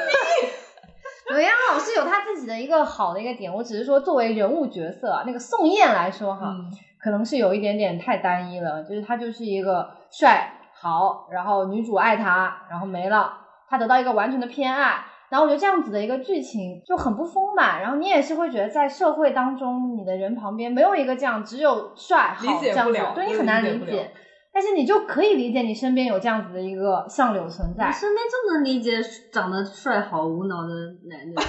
[1.30, 13.34] 刘洋老师有他自己的一个好的一个点，我只是说作为人物角色啊，那个宋焰来说哈，嗯，可能是有一点点太单一了，就是他就是一个帅好，然后女主爱他，然后没了，
[13.70, 24.12] 他得到一个完全的偏爱，然后我觉得这样子的一个剧情就很不丰满，然后你也是会觉得在社会当中，你的人旁边没有一个这样，只有帅好这样子对你很难理解。
[24.60, 29.02] 但是你就可以理解你身边有这样子的一个相柳存在我，身边就能理解
[29.32, 30.74] 长得帅好无脑的
[31.08, 31.42] 男人， 那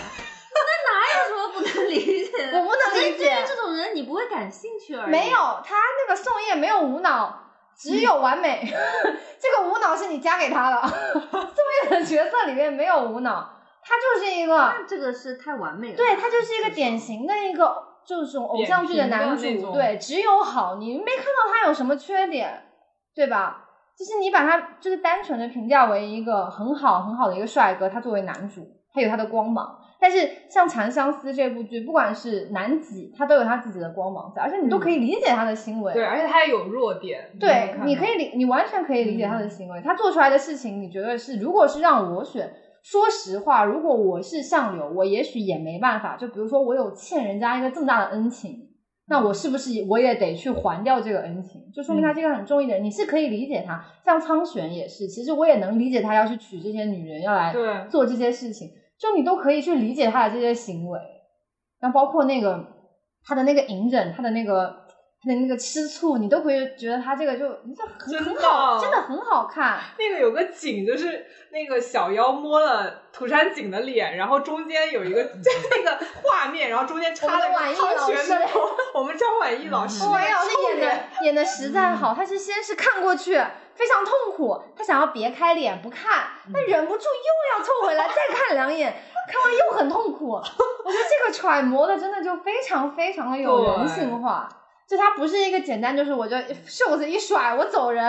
[0.86, 2.60] 哪有什么不能理解的？
[2.62, 5.10] 我不能理解对于这种人你不会感兴趣而已。
[5.10, 7.36] 没有他那个宋焰没有无脑，
[7.76, 8.62] 只有完美。
[9.42, 10.88] 这个无脑是你加给他的，
[11.32, 15.96] 宋焰的角色里面没有无脑，他就是一个，这个是太完美了。
[15.96, 22.68] 对他就是一个典型的一个就是偶像剧的男主，对，只有好，你没看到他有什么缺点，
[23.14, 23.66] 对吧？
[23.98, 29.76] 就是你把他就是单纯的评价为一个很好很好的一个帅哥，他作为男主，他有他的光芒。
[30.02, 35.92] 但是像《长相思》这部剧，不管是男几，他都有他自己的光芒在，而且你都可以理解他的行为。
[35.92, 39.82] 对，而且他也有弱点，对，你可以理，你完全可以理解他的行为。
[39.84, 42.50] 他做出来的事情，你觉得是，如果是让我选，
[42.82, 46.16] 说实话，如果我是相柳，我也许也没办法。
[46.16, 48.69] 就比如说，我有欠人家一个这么大的恩情，
[49.10, 51.60] 那我是不是我也得去还掉这个恩情？
[51.74, 53.84] 就说明他这个很重义的人，你是可以理解他。
[54.04, 57.52] 像苍玄也是，其实我也能理解他要去娶这些女人，要来
[57.90, 61.00] 做这些事情，就你都可以去理解他的这些行为。
[61.80, 62.64] 然后包括那个
[63.24, 64.72] 他的那个隐忍，他的那个
[65.22, 69.78] 他的那个吃醋，你都可以觉得他这个就就很很好，真的很好看。
[69.98, 78.60] 那个有个景，就是那个小妖摸了涂山璟的脸，然后中间有一个 就那个画面，然后中间插了我们的婉个老师汤泉的头，
[78.94, 83.34] 我们张晚意老师哦，那个婉老师演的演的实在好，他是先是看过去
[83.74, 88.90] 非常痛苦，他想要别开脸不看，但忍不住又要凑回来再看两眼，
[89.28, 90.30] 看完又很痛苦。
[90.30, 94.48] 我觉得这个揣摩的真的就非常非常的有人性化。
[94.90, 96.36] 就他不是一个简单，就是我就
[96.66, 98.04] 袖子一甩我走人，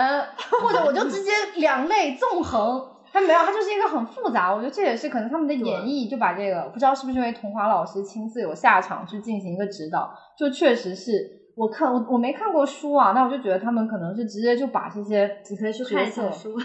[0.60, 1.30] 或者我就直接
[1.60, 4.52] 两肋纵横，他没有，他就是一个很复杂。
[4.52, 11.12] 我觉得这也是可能他们的演绎就把这个不知道是不是因为桐华老师亲自有下场去进行一个指导，就确实是
[11.56, 16.58] 我看我我没看过书啊，那我就觉得他们可能是直接就把这些你可以去看一下书。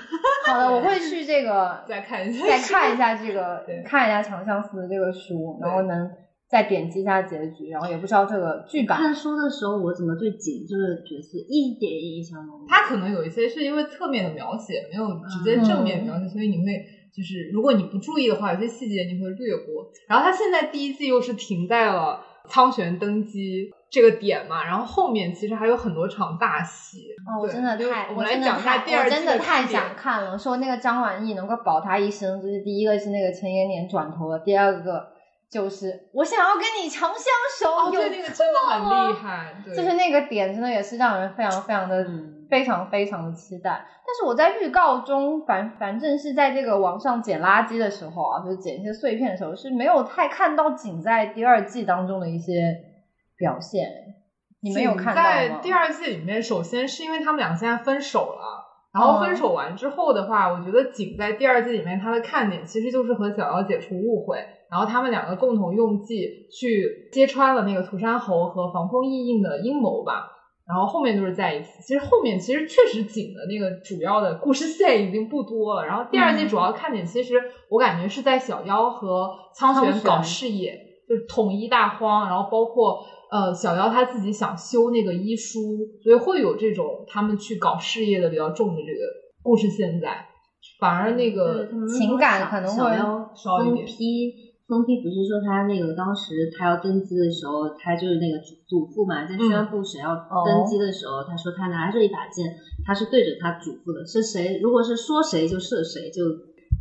[0.48, 6.10] 好的，我会去这个 再看一下再看一下这个 看一下《长相思》的这个书，然后能
[6.50, 12.66] 再点击一下结局，然后也不知道这个剧版看书的时候，我怎么对景这个角色一点印象都没有？
[12.70, 19.92] 他可能有一些是因为侧面的描写，没有直接正面描写，所以你会就是如果你不注意的话，有些细节你会略过。
[20.08, 27.08] 然后他现在第一季又是停在了苍玄登基这个点嘛，然后后面其实还有很多场大戏。
[27.28, 30.38] 哦，我真的太，我们来讲一下，第二季我真的太想看了。
[30.38, 35.08] 说那个张晚意能够保他一生，就是第一个是那个陈延年转头了，第二个
[35.50, 37.24] 就是我想要跟你长相
[37.60, 43.86] 守，对，那个真的很厉害，对，就是那个点，真的也是让人非常非常的、嗯非常非常的期待。
[44.06, 52.54] 但是我在预告中，反反正是在这个网上捡垃圾的时候啊，就是捡一些碎片的时候，是没有太看到景在第二季当中的一些
[53.36, 53.90] 表现。
[54.62, 55.30] 你没有看到吗？
[55.30, 64.38] 在第二季里面，首先是因为他们俩现在分手了，然后分手完之后的话，我觉得景在第二季里面他的看点其实就是和小妖解除误会，
[64.70, 70.34] 然后他们两个共同用计去揭穿了那个涂山侯和防风意印的阴谋吧。
[70.68, 71.70] 然后后面就是在一起。
[71.82, 75.86] 其实后面其实确实景的那个主要的故事线已经不多了。
[75.86, 77.36] 然后第二季主要看点，其实
[77.70, 83.00] 我感觉是在小妖和苍苍玄玄搞事业，就是统一大荒，然后包括
[83.32, 89.00] 呃小妖他自己想修那个医书，所以会有这种他们去搞事业的比较重的这个
[89.42, 90.26] 故事线在。
[90.82, 93.88] 反而那个情感可能会小妖分少一点
[94.68, 94.70] 批。
[94.70, 100.14] 分批不是说他那个当时他要登基的时候，他就是那个祖祖父嘛，在宣布谁要
[100.44, 102.52] 登基的时候，他说他拿着一把剑，
[102.86, 104.60] 他是对着他祖父的，是谁？
[104.62, 106.22] 如果是说谁就射谁，就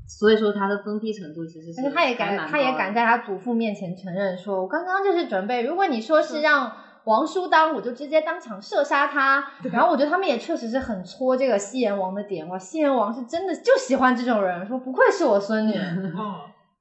[0.09, 6.73] 所以说他的封批程度其实是而且他也敢，他也敢在他祖父面前承认说，我刚刚就是准备，如果你说是让
[7.05, 9.45] 王叔当，我就直接当场射杀他。
[9.73, 15.75] 然后我觉得他们也确实是很戳这个西炎王的点哇，西炎王是真的就喜欢这种人，说不愧是我孙女。
[15.79, 16.13] 嗯，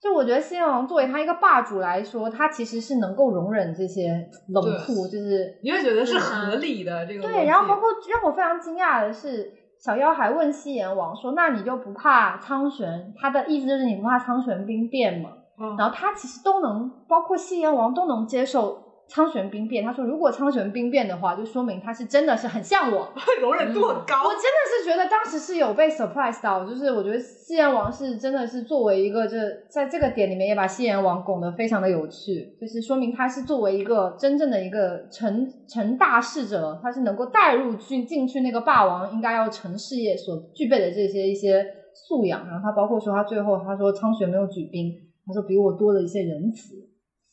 [0.05, 4.11] 就我觉得西炎王作为他一个霸主来说，他其实是能够容忍这些
[4.49, 12.87] 冷酷，就是你会觉得是合理的这个对，然后包括让我非常惊讶的是，小妖还问西炎王说：“那你就不怕苍玄？”
[13.19, 15.31] 他的意思就是你不怕苍玄兵变吗？
[15.59, 18.77] 嗯然后他其实都能，包括西炎王都能接受
[19.07, 19.83] 苍玄兵变。
[19.83, 23.13] 他说，如果苍玄兵变的话，就说明他是真的是很像我。
[23.41, 24.29] 容忍度很高我。
[24.29, 29.37] 真的是觉得当时是有被 surprise 到，就是我觉得西炎王是真的是作为一个这
[29.69, 41.65] 在这个点里面也把西炎王拱得非常的有趣，就是说明他是作为一个真正的一个成成大事者，他是能够带入去进去那个霸王应该要成事业所具备的这些一些
[42.07, 44.91] 素养，然后他包括说他最后他说苍玄没有举兵，
[45.25, 46.75] 他说比我多了一些仁慈。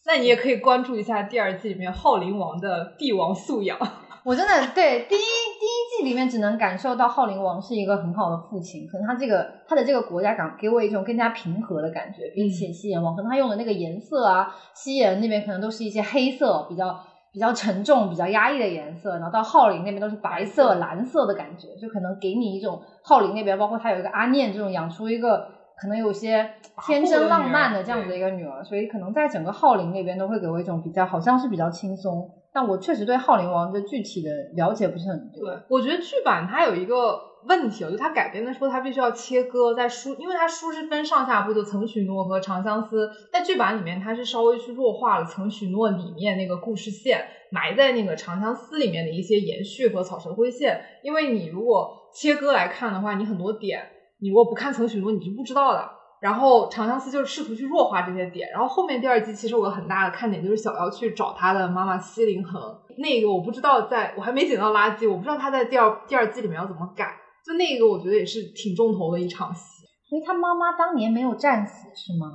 [0.05, 3.79] 那你也可以关注一下第二季里面浩灵王的帝王素养。
[4.25, 16.97] 我真的对第一第一季里面只能感受到浩灵王是一个很好的父亲，可能他这个他的这个国家感给我一种更加平和的感觉，比起西炎王，可能他用的那个颜色啊，西炎那边可能都是一些黑色，比较
[17.33, 25.49] 比较沉重、比较压抑的颜色，然后到浩灵那边都是白色、蓝色的感觉，就可能给你一种浩灵那边，包括他有一个阿念这种养出一个
[25.83, 26.49] 可能有些
[26.87, 32.31] 天真浪漫的这样子的一个女儿，所以可能在整个浩林那边都会给我一种比较好像是比较轻松。
[32.53, 35.45] 但我确实对浩林王的具体的了解不是很多。
[35.45, 37.19] 对，我觉得剧版它有一个
[37.49, 50.81] 问题，我觉得它改编的时候它必须要切割，在书，因为它书是分上下部的曾许诺和长相思，在剧版里面它是稍微去弱化了曾许诺里面那个故事线，埋在那个长相思里面的一些延续和草蛇灰线。
[51.03, 53.83] 因为你如果切割来看的话，你很多点
[54.23, 55.91] 你如果不看曾许诺，你是不知道的。
[56.21, 62.63] 然后长相思就是试图去弱化这些点，然后后面第二季其实我有很大的看点就是小妖去找他的妈妈西林恒，
[62.99, 69.85] 那个我不知道在我还没捡到垃圾，我不知道他在第二第二季里面要怎么改，就那个我觉得也是挺重头的一场戏。
[70.09, 72.31] 所以他妈妈当年没有战死是吗？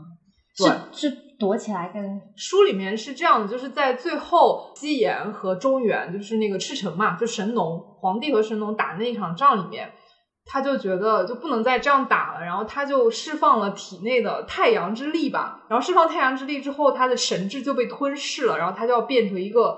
[0.91, 9.89] 是是躲起来跟书里面是这样的，就是在最后西延和中原，就是那个赤城嘛，就神农皇帝和神农打那一场仗里面，
[10.49, 19.77] 他就觉得就不能再这样打了，然后他就释放了体内的太阳之力吧，然后释放太阳之力之后，他的神智就被吞噬了，然后他就要变成一个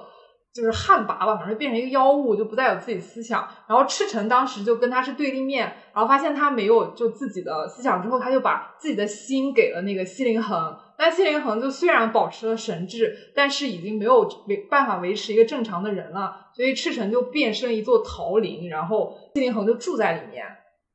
[0.53, 3.47] 就是旱魃吧，反正变成一个妖物，就不再有自己思想。
[3.67, 10.76] 然后赤诚当时就跟他是对立面，然后发现他没有就自己的思想之后，他就把自己的心给了那个西林恒。
[11.00, 20.45] 但西林恒就虽然保持了神智，但是已经没有维办法维持一个正常的人了，所以赤诚就变身一座桃林，然后西林恒就住在里面。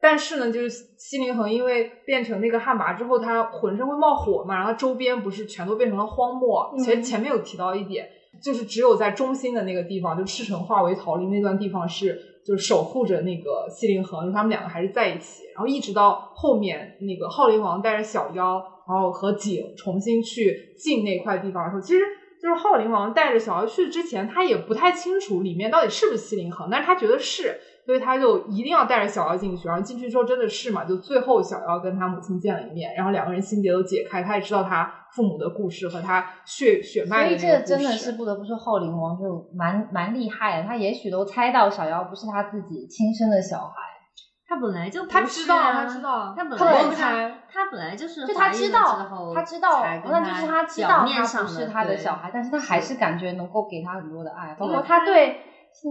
[0.02, 6.74] 但是呢，就是西林恒因为变成那个旱魃之后，他浑身会冒火嘛，然后周边不是全都变成了荒漠。
[6.84, 8.06] 前前面有提到一点，
[8.42, 15.44] 就是只有在中心的那个地方，就赤城化为桃林那段地方是就是守护着那个西林恒，他们两个还是在一起。
[15.54, 22.00] 然后一直到后面那个浩灵王带着小妖，然后和景重新去进那块地方的时候，其实
[22.40, 27.58] 就是浩灵王带着小妖去之前，他也不太清楚里面到底是不是西林恒，但是他觉得是。
[27.86, 37.52] 所以他就一定要带着小妖进去，然后进去之后真的是嘛，就最后小妖跟他母亲见了一面，然后两个人心结都解开，他也知道他父母的故事和他血血脉的所以。
[37.52, 43.74] 这真的是不得不说浩灵王就蛮蛮厉害的，他也许都猜到小妖不是他自己亲生的小孩。
[44.46, 55.40] 他本来就他不是知道，啊他知道，他本来就开，他本来就是就他知道，他知道那就是他知表道面上他不是他的小孩，但是他还是感觉能够给他很多的爱，包括他对。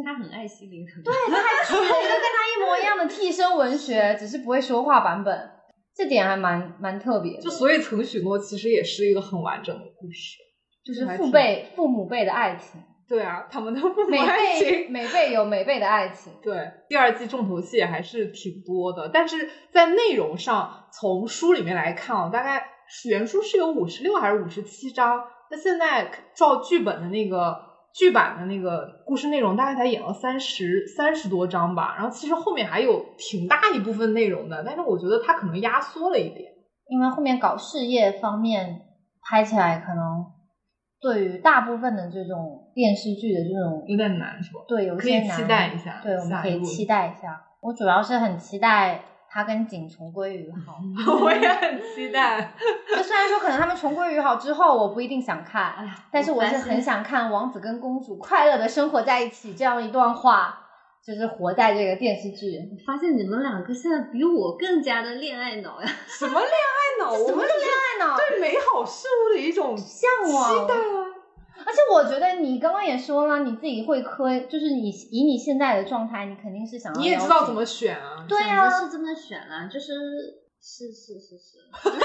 [0.06, 5.51] 他很爱惜灵魂，对，他还取了一个跟他一模一样的替身文学，只是不会说话版本，
[5.93, 7.41] 这点还蛮蛮特别的。
[7.41, 10.38] 就所以曾许诺其实也是一个很完整的故事。
[10.86, 16.34] 就是父辈、父母辈的爱情，对啊，他们的父母每爱情辈每辈有每辈的爱情。
[16.41, 22.66] 对，第二季重头戏还是挺多的，但是在内容上，从书里面来看啊，大概
[23.10, 27.60] 原书是有五十六还是五十七章，那现在照剧本的那个
[27.93, 31.95] 剧版的那个故事内容，大概才演了三十三十多章吧。
[31.97, 36.51] 然后其实后面还有挺大一部分内容的，但是我觉得它可能压缩了一点。
[36.88, 38.82] 因为后面搞事业方面
[39.22, 40.26] 拍起来，可能
[41.04, 44.62] 对于大部分的这种电视剧的这种有点难，是吧？
[44.66, 47.43] 对有一些难可以期待一下对，我们可以期待一下。
[47.60, 50.78] 我主要是很期待他跟景重归于好。
[51.22, 52.54] 我也很期待。
[52.95, 55.74] 就虽然说可能他们重归于好之后，我不一定想看，
[56.10, 60.62] 但是我是很想看王子跟公主快乐的生活在一起这样一段话，
[61.06, 62.60] 就是活在这个电视剧。
[62.86, 65.88] 发现你们两个现在比我更加的恋爱脑呀！
[66.08, 67.12] 什么恋爱脑？
[67.18, 68.18] 我们什么恋爱脑？
[68.18, 71.06] 对美好事物的一种向往期待啊。
[71.66, 78.26] 而且我觉得你刚刚也说了，你自己会磕，就是你以你现在的状态，你肯定是想要你也知道怎么选啊。
[78.28, 79.93] 对啊想着是这么选啊，就是
[80.60, 81.99] 是是是是， 这跟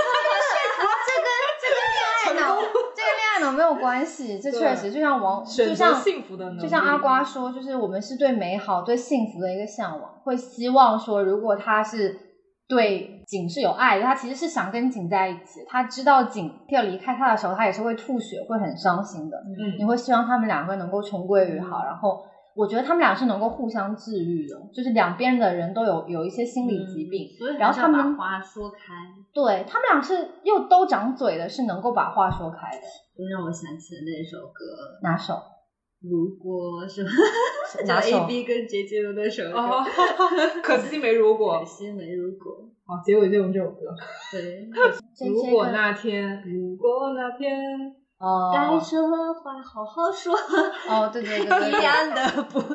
[1.69, 4.39] 恋爱脑，这跟恋爱脑没有关系。
[4.39, 12.19] 这确实就像王，就像幸福的就像阿瓜说，就是我们是对美好、对幸福的一个向往，会希望说，如果他是
[12.69, 15.64] 对景是有爱的，他其实是想跟景在一起。
[15.69, 19.37] 他知道景要离开他的时候，他也是会吐血、会很伤心的。
[19.79, 22.23] 你嗯，会希望他们两个能够重归于好，然后
[22.59, 28.93] 我觉得他们俩是能够互相治愈的，就是两边的人都有有一些心理疾病，所以然后他们把话说开，
[29.33, 32.83] 对他们俩是又都长嘴的，是能够把话说开的。
[33.17, 34.65] 就让我想起了那首歌。
[35.05, 35.35] 哪首？
[36.03, 37.03] 如果是
[37.87, 39.85] 哪首 A B 跟杰杰的那首歌，哦，
[40.63, 41.65] 可惜没如果 可。
[41.65, 42.69] 惜没如果。
[42.85, 43.81] 好，结尾就用这首歌。
[44.33, 44.69] 对，
[45.29, 47.61] 如果那天，如果那天，
[48.19, 50.35] 哦该说的话好好说，
[50.89, 51.83] 哦，对对对对一对。
[51.83, 52.61] 样的不。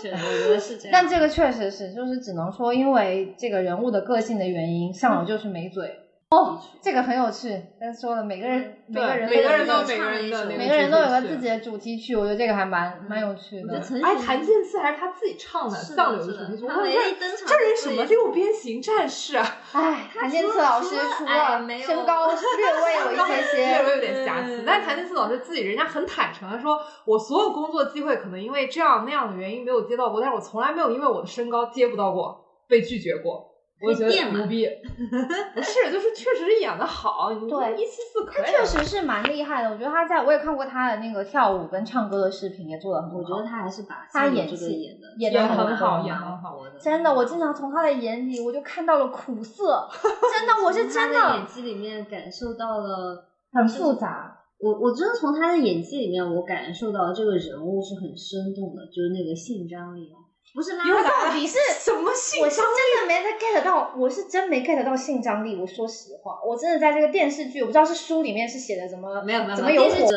[0.00, 0.90] 对我觉得是这样。
[0.90, 6.00] 但这个确实是，就是只能说因为这个人物的个性的原因，像我就是没嘴。
[6.32, 7.62] 哦，这个很有趣。
[7.78, 16.64] 但说了，每个人每个人每个人都有每个人的那个每个人都有个自己的主题曲，我觉得这个还蛮蛮有趣的哎，雪谭健次还是他自己唱的是《藏流主题曲》。
[16.66, 19.46] 我说一登场这人什么六边形战士啊？
[19.72, 22.36] 哎，谭健次老师除了身高略
[22.82, 23.16] 微有一
[23.52, 33.51] 些略，微有点瑕疵，嗯但是谭健次老师自己人家很坦诚，他说我所有工作机会可能因为这样那样的原因没有接到过，但是我从来没有因为我的身高接不到过，被拒绝过。
[33.84, 34.66] 我觉得变嘛牛逼，
[35.54, 39.70] 不是，就是确实是演的好，对一七四可以了，确实是蛮厉害的。
[39.70, 43.16] 我觉得他在我也看过他的那个跳舞跟唱歌的视频，也做的很好。
[43.18, 49.88] 我觉得他还是把他演技演的演得很好演得很好的真的，我经常从他的眼里，我就看到了苦涩。
[50.32, 53.28] 真的，我是真从他的演的技里面感受到了。
[53.52, 54.38] 很复杂。
[54.58, 60.21] 我我真的从他的演技里面，我感受到这个人物是很生动的，就是那个性张力哦，
[60.54, 65.56] 不是拉又来倒了你是什么性我是真的没在 get 到，我是真没 get 到性张力。
[65.56, 70.16] 我说实话，我真的在这个电视剧，我不知道是书里面是写的怎么没有没有怎么有火，电视者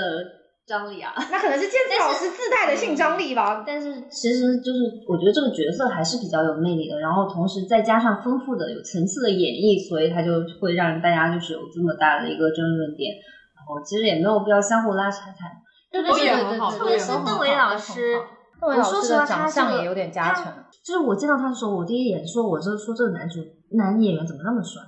[0.67, 1.13] 张力啊。
[1.31, 3.63] 那可能是健次老师自带的性张力吧。
[3.65, 13.15] 但是其实就是我觉得这个角色还是比较有魅力的，然后同时再加上丰富的有层次的演绎，所以它就会让大家就是有这么大的一个争论点。
[13.55, 15.63] 然后其实也没有必要相互拉扯太。
[15.91, 18.19] 对都演对对很好对，特别是邓伟老师，
[18.61, 20.45] 我说实话，他长相这个也有点加成。
[20.83, 23.39] 就是我见到他的时候，我第一眼说，我这说这个男主
[23.71, 24.81] 男演员怎么那么帅？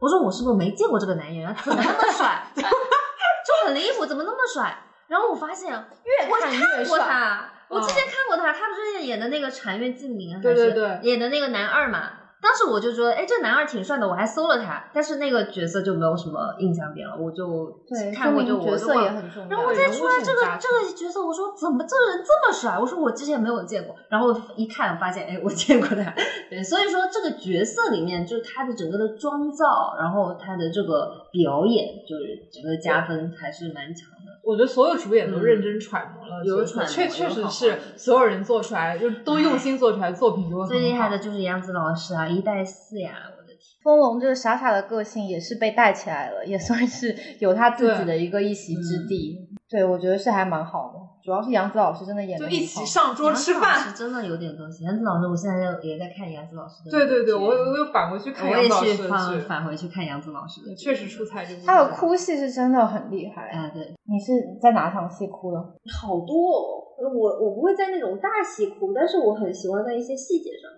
[0.00, 1.54] 我说我是不是没见过这个男演员？
[1.62, 2.46] 怎么那么帅？
[2.54, 4.76] 就很离谱，怎么那么帅？
[5.08, 7.06] 然后我发现越看越过帅。
[7.08, 12.10] 他，我之前看过他，他不是演的那个《禅月烬明》还是对对对演的那个男二嘛？
[12.42, 18.94] 当时我就觉得，哎，这男二挺帅的，我还搜了他，但是那个角色就没有什么印象点了，我就对，看过就说明角色。
[19.48, 22.78] 然后再出来这个这个角色，我说怎么这个人这么帅？
[22.78, 26.14] 我说我之前没有见过，然后一看发现，哎，我见过他。
[26.48, 34.40] 对，所以说这个角色里面，就是他的整个的妆造，然后他的这个表演，就是整个加分还是蛮强的。
[34.42, 40.66] 我觉得所有主演都认真揣摩了嗯有揣摩确确实是所有人做出来，就都用心做出来的作品就会。
[40.66, 43.58] 最厉害的就是杨紫老师啊，一代四呀，我的天！
[43.82, 49.48] 风龙这个傻傻的个性也是被带起来了，也算是有他自己的一个一席之地。
[49.68, 51.09] 对，我觉得是还蛮好的。
[51.22, 53.92] 主要是杨紫老师真的演的就一起上桌吃杨紫老师。
[53.92, 54.84] 真的有点东西。
[54.84, 61.66] 杨紫老师，我现在也在看杨紫老师的对对对，我我又返回去看杨紫老师的剧，返回去看杨紫老师的，确实出彩这部。
[61.66, 63.48] 他的哭戏是真的很厉害。
[63.48, 65.58] 哎，对，你是在哪场戏哭的？
[66.00, 66.86] 好多哦。
[67.00, 67.08] 我
[67.40, 70.70] 我不会在那种大戏哭，但是我很喜欢在一些细节上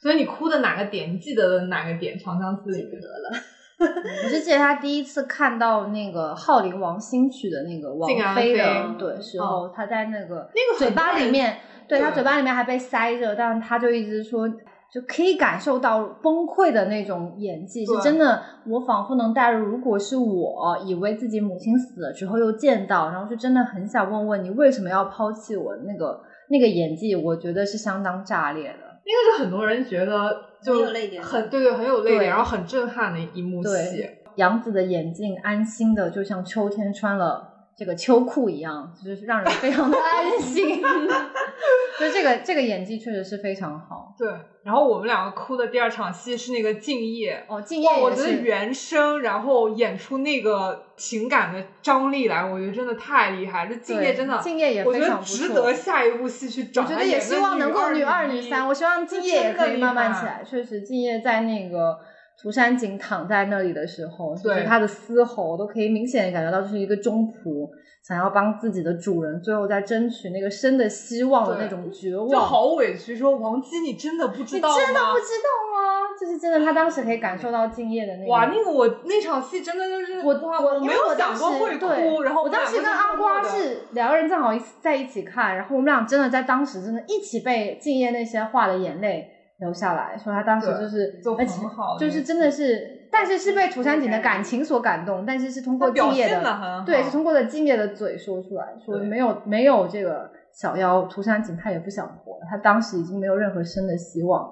[0.00, 1.12] 所以你哭的哪个点？
[1.12, 2.16] 你记得的哪个点？
[2.22, 3.30] 《长相思》记不得了。
[4.24, 14.48] 我是记得他第一次看到那个浩林王新曲的那个王静安妃的对时候，他在那个那个嘴巴里面，对他嘴巴里面还被塞着，但是他就一直说。
[14.88, 19.66] 就可以感受到崩溃的那种演技，是真的，我仿佛能带入。
[19.66, 28.85] 如果是我以为自己母亲死了之后又见到，然后就真的很想问问你为什么要抛弃我，那个那个演技，我觉得是相当炸裂的。
[29.06, 31.22] 那个是很多人觉得就很有泪点。
[31.22, 34.04] 很对对很有泪点，然后很震撼的一幕戏。
[34.34, 37.42] 杨紫的眼镜安心的，就像秋天穿了
[37.76, 40.82] 这个秋裤一样，就是让人非常的安心。
[41.98, 44.14] 就这个这个演技确实是非常好。
[44.18, 44.28] 对，
[44.62, 47.44] 然后我们两个哭的第二场戏是那个敬业。
[47.48, 48.10] 哦，敬业哇，我。
[48.16, 53.66] 觉得原声，然后演出那个情感的张力来，我觉得真的太厉害。
[53.66, 58.66] 这敬业真的，敬业也我觉得非常不错值得下一部戏去找我觉得也希望能够女女二、女三。
[58.66, 60.42] 我希望敬业也可以慢慢起来。
[60.42, 61.98] 确实，敬业在那个
[62.40, 67.68] 涂山璟躺在那里的时候，就是对他的嘶吼都可以明显地感觉到，就是一个中仆
[68.02, 72.28] 想要帮自己的主人，最后在争取那个生的希望的那种绝望。
[72.28, 74.74] 就好委屈，说王姬，你真的不知道吗？
[74.74, 75.96] 你真的不知道吗？
[76.18, 78.30] 就是真的，他当时可以感受到敬业的那个。
[78.30, 104.46] 哇，那个我那场戏真的就是我哇我没有想过会对哭，然后我当时跟阿瓜是两个人正好一在一起看，然后我们俩真的在当时真的一起被敬业那些话的眼泪流下来，说他当时就是就而且很好就是真的是，但是是被涂山璟的感情所感动，但是是通过敬业的，对，是通过的敬业的嘴说出来，说没有没有这个小妖涂山璟，他也不想活了，他当时已经没有任何生的希望，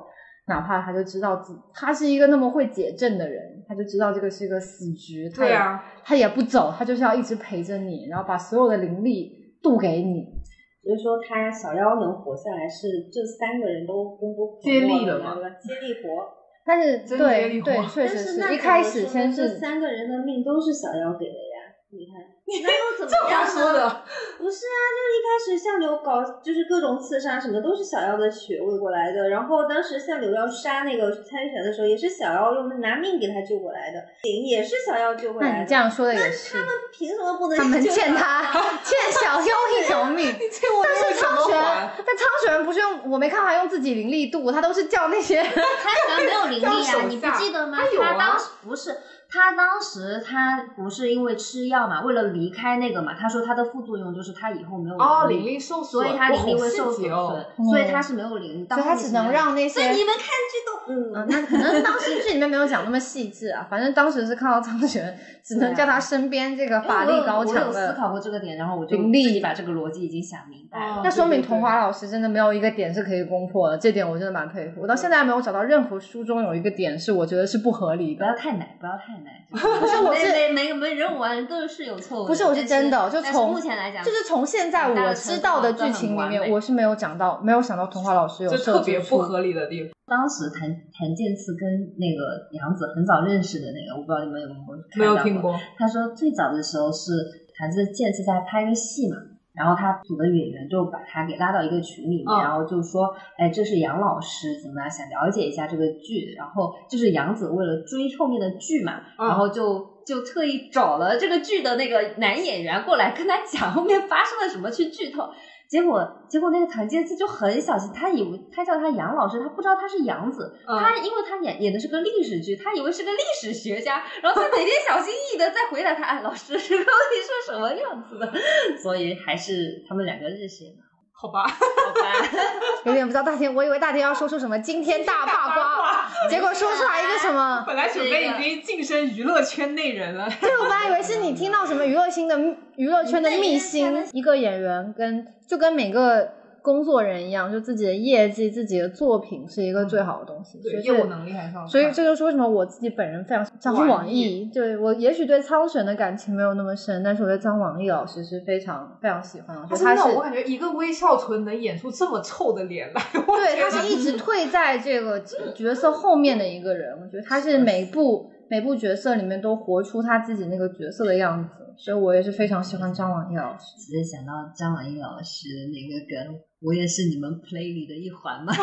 [0.46, 9.32] 哪怕他就知道自他是一个那么会解阵的人，他就知道这个是一个死局，对啊，他也不走，他就是要一直陪着你，然后把所有的灵力
[9.62, 10.42] 渡给你。
[10.84, 15.34] 所以说他小妖能活下来，是这三个人都功不可接没力的嘛？
[15.58, 16.28] 接力活。
[16.66, 24.02] 但是真对接力活对，确实但是那一开始先是这三个人的命都是小妖给的呀，你看，那又怎这么样话说的呢？
[24.36, 35.54] 不是啊，就是一开始相柳搞就是各种刺杀什么都是小妖的血喂过来的，然后当时相柳要杀那个参玄的时候，也是小妖用拿命给他救过来的，鼎也是小妖救过来的。
[35.54, 38.42] 那你这样说的也是，他们凭什么不能他们欠他
[38.84, 40.34] 欠小妖一条命。
[40.38, 41.56] 但是苍玄？，
[42.04, 47.78] 但苍玄不是用，我没看他用自己灵力度，他都是叫那些他没有灵力啊，你不下记得吗？
[47.80, 48.94] 他有啊当时不是，
[49.34, 57.44] 他当时他不是因为吃药嘛，为了离开那个嘛，他说他的副作用就是他以后没有哦，灵灵力受损，所以他灵力会受损，哦。
[57.68, 67.92] 所以他是没有灵力，所以他只能让那些所以你们看剧都嗯嗯，那可能当时剧里面没有讲那么细致啊，反正当时是看到苍玄，只能叫他身边这个法力高强的我有我有思。
[67.94, 70.96] 考过这个点，然后我就灵力自己把这个逻辑已经想明白了。
[70.96, 74.82] 哦那说明桐华老师真的没有一个点是可以攻破的，这点我真的蛮佩服。
[74.82, 78.24] 我到现在还没有找到任何书中有一个点是我觉得是不合理的。
[78.24, 79.46] 不要太奶，不要太奶。
[79.50, 82.28] 不是我是每每每每人玩都是有错误的。
[82.28, 94.60] 不是，我是真的，就从目前来讲，就是从现在我知道的剧情里面，我是没有讲到，没有想到童话老师有特别不合理的地方，当时谭谭健次跟那个杨紫很早认识的那个，我不知道你们有没有
[94.96, 95.58] 没有听过。
[95.78, 97.12] 他说最早的时候是
[97.56, 99.16] 谭健次在拍个戏嘛，
[99.54, 102.42] 然后他组的演员就把他给拉到一个群里面，嗯。
[102.42, 109.28] 然后就说，哎，这是杨老师怎么样，想了解一下这个剧，然后就是杨紫为了追后面的剧嘛，嗯。
[109.28, 115.30] 然后就就特意找了这个剧的那个男演员过来跟他讲后面发生了什么，去剧透。
[115.74, 128.32] 结果，结果那个谭健次就很小心，他以为他叫他杨老师，他不知道他是杨子，嗯他因为他演演的是个历史剧，他以为是个历史学家，然后他每天小心翼翼的在回答他，哎，老师这个到底是什么样子的？
[128.80, 130.76] 所以还是他们两个日系，
[131.12, 132.38] 好吧，好吧？
[132.86, 137.64] 有点不知道大天，我以为大天要说出什么惊天大八卦，结果说出来一个什么？
[137.66, 142.38] 本来准备已经晋升娱乐圈内人了，对，我本来以为是你听到什么娱乐新的
[142.76, 146.28] 娱乐圈的秘辛，一个演员跟就跟每个
[146.62, 150.58] 工作人一样，就自己的业绩、自己的作品是一个最好的东西。
[150.62, 151.52] 对，所以业务能力还是。
[151.68, 159.62] 所以这就是为什么我自己本人非常张网网易易，对我也许对苍玄的感情没有那么深，但是我对张网易老师是非常非常喜欢的。
[159.62, 165.20] 我觉得他是真的，我感觉一个微笑唇能演出这么臭的脸来，对，他是一直退在这个
[165.54, 166.98] 角色后面的一个人。
[166.98, 171.63] 我觉得他是每部每部角色里面都活出他自己那个角色的样子。
[171.76, 173.76] 所以我也是非常喜欢张晚意老师。
[173.78, 178.52] 直接想到张晚意老师那个梗，我也是你们 play 里的一环嘛。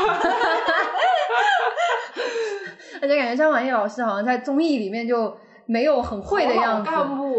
[3.01, 5.36] 而且感觉张晚意老师好像在综艺里面就
[5.66, 6.91] 没有很会的样子，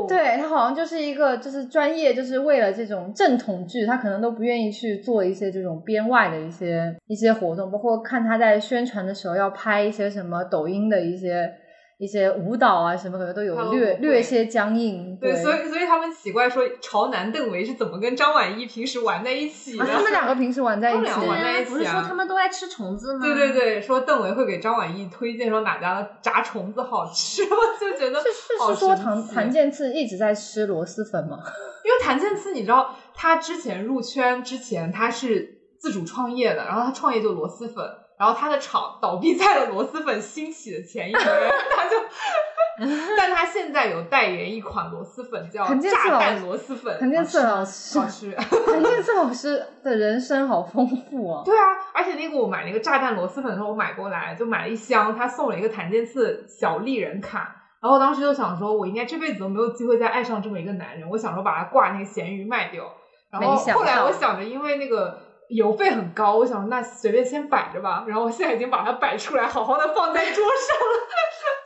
[0.08, 11.52] 对他好像就是一个就是专业，就是为了这种正统剧，他可能都不愿意去做一些这种编外的一些一些活动，包括看他在宣传的时候要拍一些什么抖音的一些
[12.03, 15.16] 一些舞蹈啊什么，可能都有略略些僵硬。
[15.20, 19.84] 对，所以所以他们奇怪说潮男邓为是怎么跟张晚意平时玩在一起的？
[19.84, 23.20] 啊，他们两个平时玩在一起他们俩，玩在一起啊不是说他们都爱吃虫子吗？
[23.24, 31.38] 对对对，说邓为会给张晚意推荐说哪家的炸虫子好吃， 我就觉得是是是说神奇谭谭健次一直在吃螺蛳粉吗？
[31.86, 35.48] 因为谭健次，你知道他之前入圈之前他是
[35.78, 37.84] 自主创业的，然后他创业就螺蛳粉，
[38.22, 41.26] 然后他的厂倒闭在了螺蛳粉兴起的前一年，
[41.74, 41.96] 他就，
[43.18, 48.32] 但他现在有代言一款螺蛳粉叫炸弹师螺蛳粉，谭健次老好师，吃。
[48.32, 51.42] 谭健次老师的人生好丰富啊！
[51.44, 57.56] 对啊，而且那个我买那个炸弹螺蛳粉的时候，我买过来就买了一箱，他送了一个谭健次小丽人卡。
[57.82, 61.10] 然后当时就想说，我应该这辈子都没有机会再爱上这么一个男人。
[61.10, 62.84] 我想说把他挂那个咸鱼卖掉。
[63.32, 65.18] 然后后来我想着，因为那个
[65.53, 68.05] 邮费很高，我想那随便先摆着吧。
[68.07, 71.09] 然后我现在已经把它摆出来，好好的放在桌上了。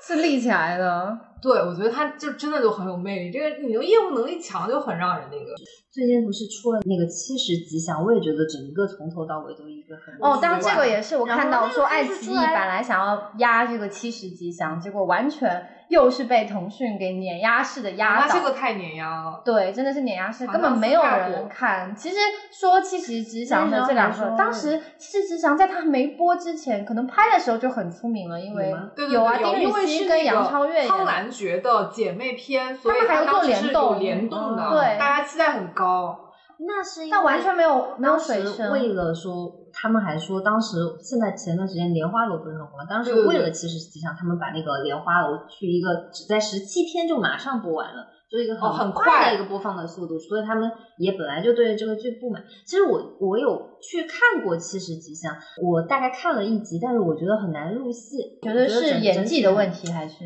[0.07, 3.31] 是立起来的，对，我觉得他就真的就很有魅力。
[3.31, 5.53] 这个你的业务能力强，就很让人那个。
[5.93, 18.35] 最近不是出了那个七十吉祥，我也觉得整个从头到尾都一个很哦，当但这个也是我看到说，爱奇艺本来想要压这个七十吉祥，结果完全又是被腾讯给碾压式的压倒。
[18.35, 19.41] 这个太碾压了。
[19.43, 21.97] 对，真的是碾压式，根本没有人看。
[21.97, 22.17] 其实
[22.53, 28.69] 说七十吉祥的这两个，当时七十吉祥在他没播之前，可能拍的时候就很出名了，因为
[29.11, 36.21] 有啊，有丁禹兮跟杨超越演觉的姐妹篇，所以他们还有当时做联动联动的，对大家期待很高。
[36.59, 38.73] 那是因为但完全没有没有当时水声。
[38.73, 42.87] 为了说，他们还说当时现在前段时间莲花楼不是很火吗？
[42.89, 48.13] 当时为了七十吉祥，他们把那个莲花楼去一个只在十七天就马上播完了。
[48.29, 50.69] 就是一个很很快的一个播放的速度，所以他们
[50.99, 52.43] 也本来就对这个剧不满。
[52.67, 58.17] 其实我我有去看过《七十吉祥》，我大概看了一集，但是我觉得很难入戏。
[58.43, 59.71] 觉得是演技的问。
[59.71, 60.25] 题还是？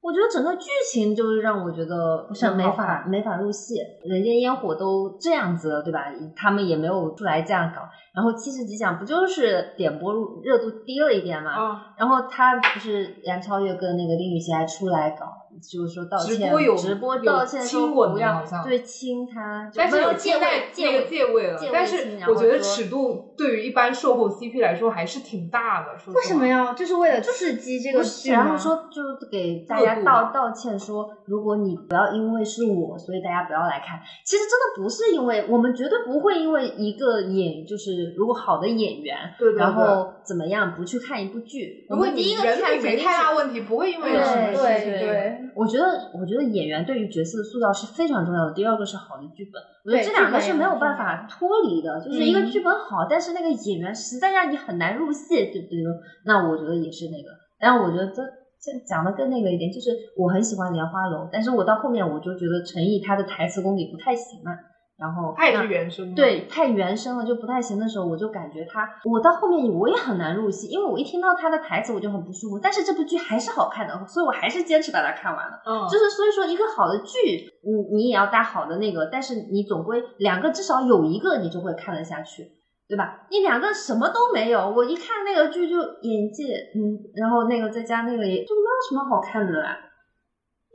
[0.00, 3.74] 我觉得整个剧情就是让我觉得不是没法没法入戏，
[4.04, 6.04] 人间烟火都这样子了，对吧？
[6.36, 7.82] 他们也没有出来这样搞。
[8.14, 11.50] 然后七十几讲不就是点播入热度低了一点嘛？
[11.50, 15.26] 啊，然后他不是杨超越跟那个丁禹兮还出来搞，
[15.60, 20.40] 就是说道歉，直播有直播道歉说亲吻不要的好像对亲他，但是没有借位
[20.76, 25.88] 那个借位但是我觉得尺度对于一般售后 CP 来说还是挺大的。
[26.12, 26.72] 为什么呀？
[26.74, 28.30] 就是为了刺激这个不是，剧？
[28.32, 33.98] 然后说就给大家道道歉说，如果你不要因为是我，所以大家不要来看。
[34.24, 41.86] 其实真的不是因为我们绝对不会因为一个演就是如果好的演员，对对对然后怎么样不去看一部剧。
[41.88, 48.52] 如果你第一个人品没看肯定是太大问题，不会因为对什么事对情对，我觉得，我觉得演员对于角色的塑造是非常重要的。
[48.54, 52.00] 第二个是好的剧本，我觉得这两个是没有办法脱离的。
[52.00, 55.78] 就是一个嗯剧本好，但是那个演员实在让你很难入戏，对不对？
[56.24, 57.28] 那我觉得也是那个。
[57.58, 58.22] 然后我觉得这
[58.60, 64.50] 这讲的更那个一点，就是我很喜欢莲花楼，但是我到后面我就觉得陈毅他的台词功底不太行了。
[64.98, 72.58] 然后他也是原声吗，对，太原声了就不太行的时候，我就感觉他，我到后面我也很难入戏，因为我一听到他的台词我就很不舒服。
[72.60, 75.62] 但是这部剧还是好看的，所以我还是坚持把它看完了。
[75.64, 82.42] 嗯，就是所以说，一个好的剧，你你也要搭好的那个，但是你总归两个至少有一个你就会看得下去，
[82.88, 83.28] 对吧？
[83.30, 89.78] 你两个什么都没有，我一看那个剧就眼界，嗯，然后那个再加那个也就没有什么好看的啦，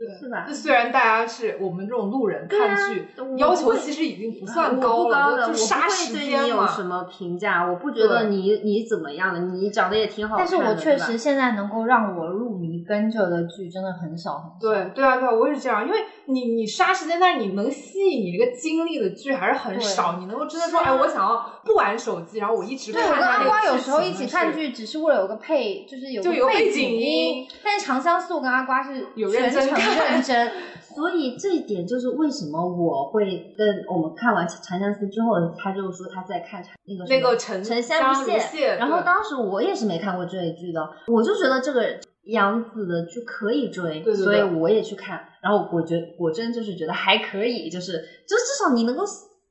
[0.06, 0.54] 对是吧就？
[0.54, 6.84] 虽然大家是我们这种路人看剧我要求其实已经不算高了，高的，我不就杀会时间对你有什。
[6.84, 12.53] 么评价，我不觉得你你怎么样的，你长得也挺好看的，但是我确实现在能够让我入
[12.84, 14.58] 迷跟着的剧真的很少很少。
[14.60, 20.18] 对对啊对啊，我也是这样，因为你你杀时间，但是你能吸引你这个精力的剧还是很少。
[20.20, 27.48] 你能够真的说，哎，我想要不玩手机，然后我一直对，我跟阿瓜有时候一起看剧，只是为了有个配，就是有就有背背景音音。
[27.64, 30.52] 但是《长相思》我跟阿瓜是有认真看认真，
[30.82, 44.24] 所以这一点就是为什么我会跟我们看完《长相思》之后，他就说他在看那个那个沉沉香谢，屑然后当时我也是没看过这一剧的，我就觉得这个杨紫的剧可以追，对对对。
[44.24, 47.98] 所以我也去看，然后我觉果真就是觉得还可以，就是
[48.28, 49.04] 就至少你能够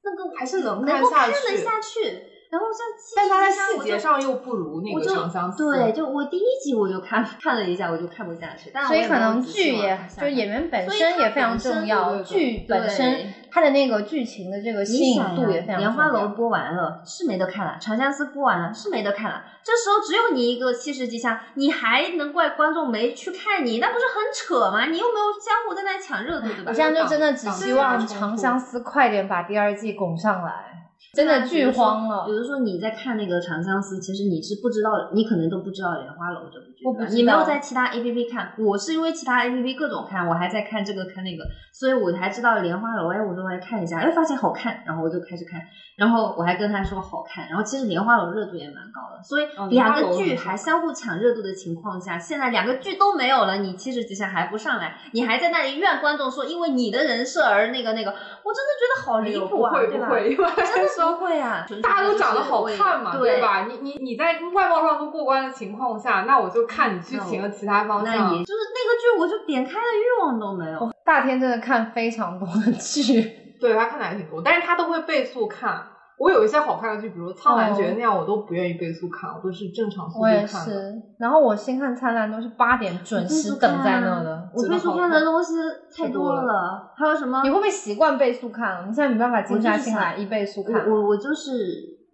[0.03, 2.32] 那个还是能能够看得下去。
[2.53, 5.73] 然后像其但它在细节上又不如那个长相思。
[5.73, 8.71] 对，就我第一集我就看看了一下，我就看不下去。
[8.87, 19.43] 所以可能剧也就演员本身也非常重要，剧本身它的那个剧情的这个吸引度也非常莲花楼播完了是没得看了，长相思播完了是没得看了。
[19.65, 23.79] 这时候只有你一个七十级下，你还能怪观众没去看你？
[23.79, 24.85] 那不是很扯吗？
[24.85, 26.73] 你又没有相互在那抢热度，对吧我？
[26.75, 32.33] 现在就真的只希望《长相思》快点把第二季拱上来，真的剧荒了比。
[32.33, 45.61] 如说你在看那个《长相思》，其实你是不知道，你可能都不知道《莲花楼》这部剧，我不知道你没有在其他 A P P 看，我是因为其他 A P P 各种看，我还在看这个看那个，所以我才知道《莲花楼》，哎，我就来看一下，哎，发现好看，然后我就开始看，
[45.97, 58.15] 然后我还跟他说好看，然后其实《莲花楼》热度也蛮高的，所以哦两个剧还相互抢热度的情况下，现在两个剧都没有了，你七十几下还不上来，你还在那里怨观众说因为你的人设而那个那个，
[58.45, 60.07] 我真的觉得好离谱啊，不会对吧？
[60.09, 63.67] 不会，因为真的说不会啊，大家都长得好看嘛，对吧？
[63.69, 68.45] 你你你在外貌上都过关的情况下，那我就看你剧情的其他方那向也。
[68.45, 70.93] 就是那个剧，我就点开的欲望都没有。
[71.05, 73.23] 大天真的看非常多的剧，
[73.61, 75.87] 对他看的还挺多，但是他都会倍速看。
[76.19, 80.61] 我有一些好看的剧，比如《苍兰诀》那样，我都不愿意倍速看，我都是正常速度我也看。
[80.65, 80.93] 是。
[81.19, 84.49] 然后我先看《苍兰都是八点准时等在那的。
[84.55, 85.55] 我倍速看的东西
[85.97, 87.51] 太多了，还有什么你？
[87.51, 88.87] 会不会习惯倍速看了？
[88.87, 90.89] 你现在没办法静下心来一倍速看。
[90.89, 91.51] 我我我就是，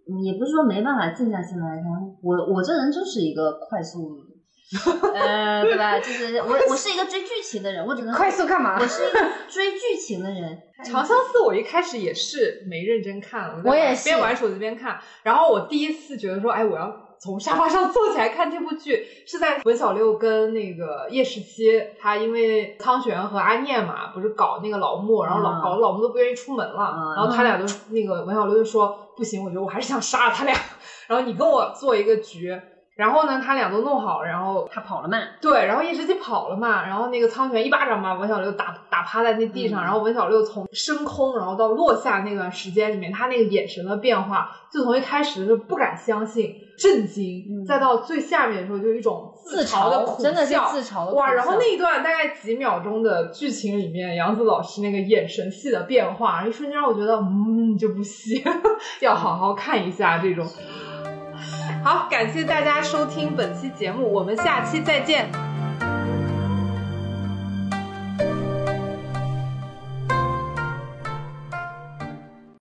[0.09, 1.85] 嗯也不是说没办法静下心来看，
[2.23, 4.17] 我我这人就是一个快速，
[5.15, 5.97] 呃，对吧？
[5.99, 10.61] 就是我我是一个追剧情的人，我只能快速干嘛我是一个追剧情的人。
[10.85, 14.99] 长相思我一开始也是没认真看，我我也是边玩手机边看。
[15.23, 30.55] 然后我第一次觉得说，哎，我要从沙发上坐起来看这部剧，是在文小六跟那个叶十七，他因为苍玄和阿念嘛，不是搞那个老穆，然后老、嗯搞得老穆都不愿意出门了，嗯然后他俩就那个文小六就说不行，我觉得我还是想杀了他俩，
[31.09, 32.55] 然后你跟我做一个局。
[32.99, 51.31] 然后呢，他俩都弄好，然后他跑了慢，对，然后叶十七跑了嘛，然后那个苍玄一巴掌把文小六打打趴在那地上，嗯然后文小六从升空然后到落下那段时间里面，他那个眼神的变化，就从一开始就不敢相信、震惊，嗯再到最下面的时候就有一种自嘲的苦真的是笑自嘲的哇！
[51.31, 58.43] 然后那一段大概几秒钟的剧情里面，杨子老师那个眼神戏的变化，一瞬间让我觉得，嗯，这部戏
[58.99, 60.45] 要好好看一下这种。
[61.83, 65.48] 好，感谢大家收听本期节目，我们下期再见。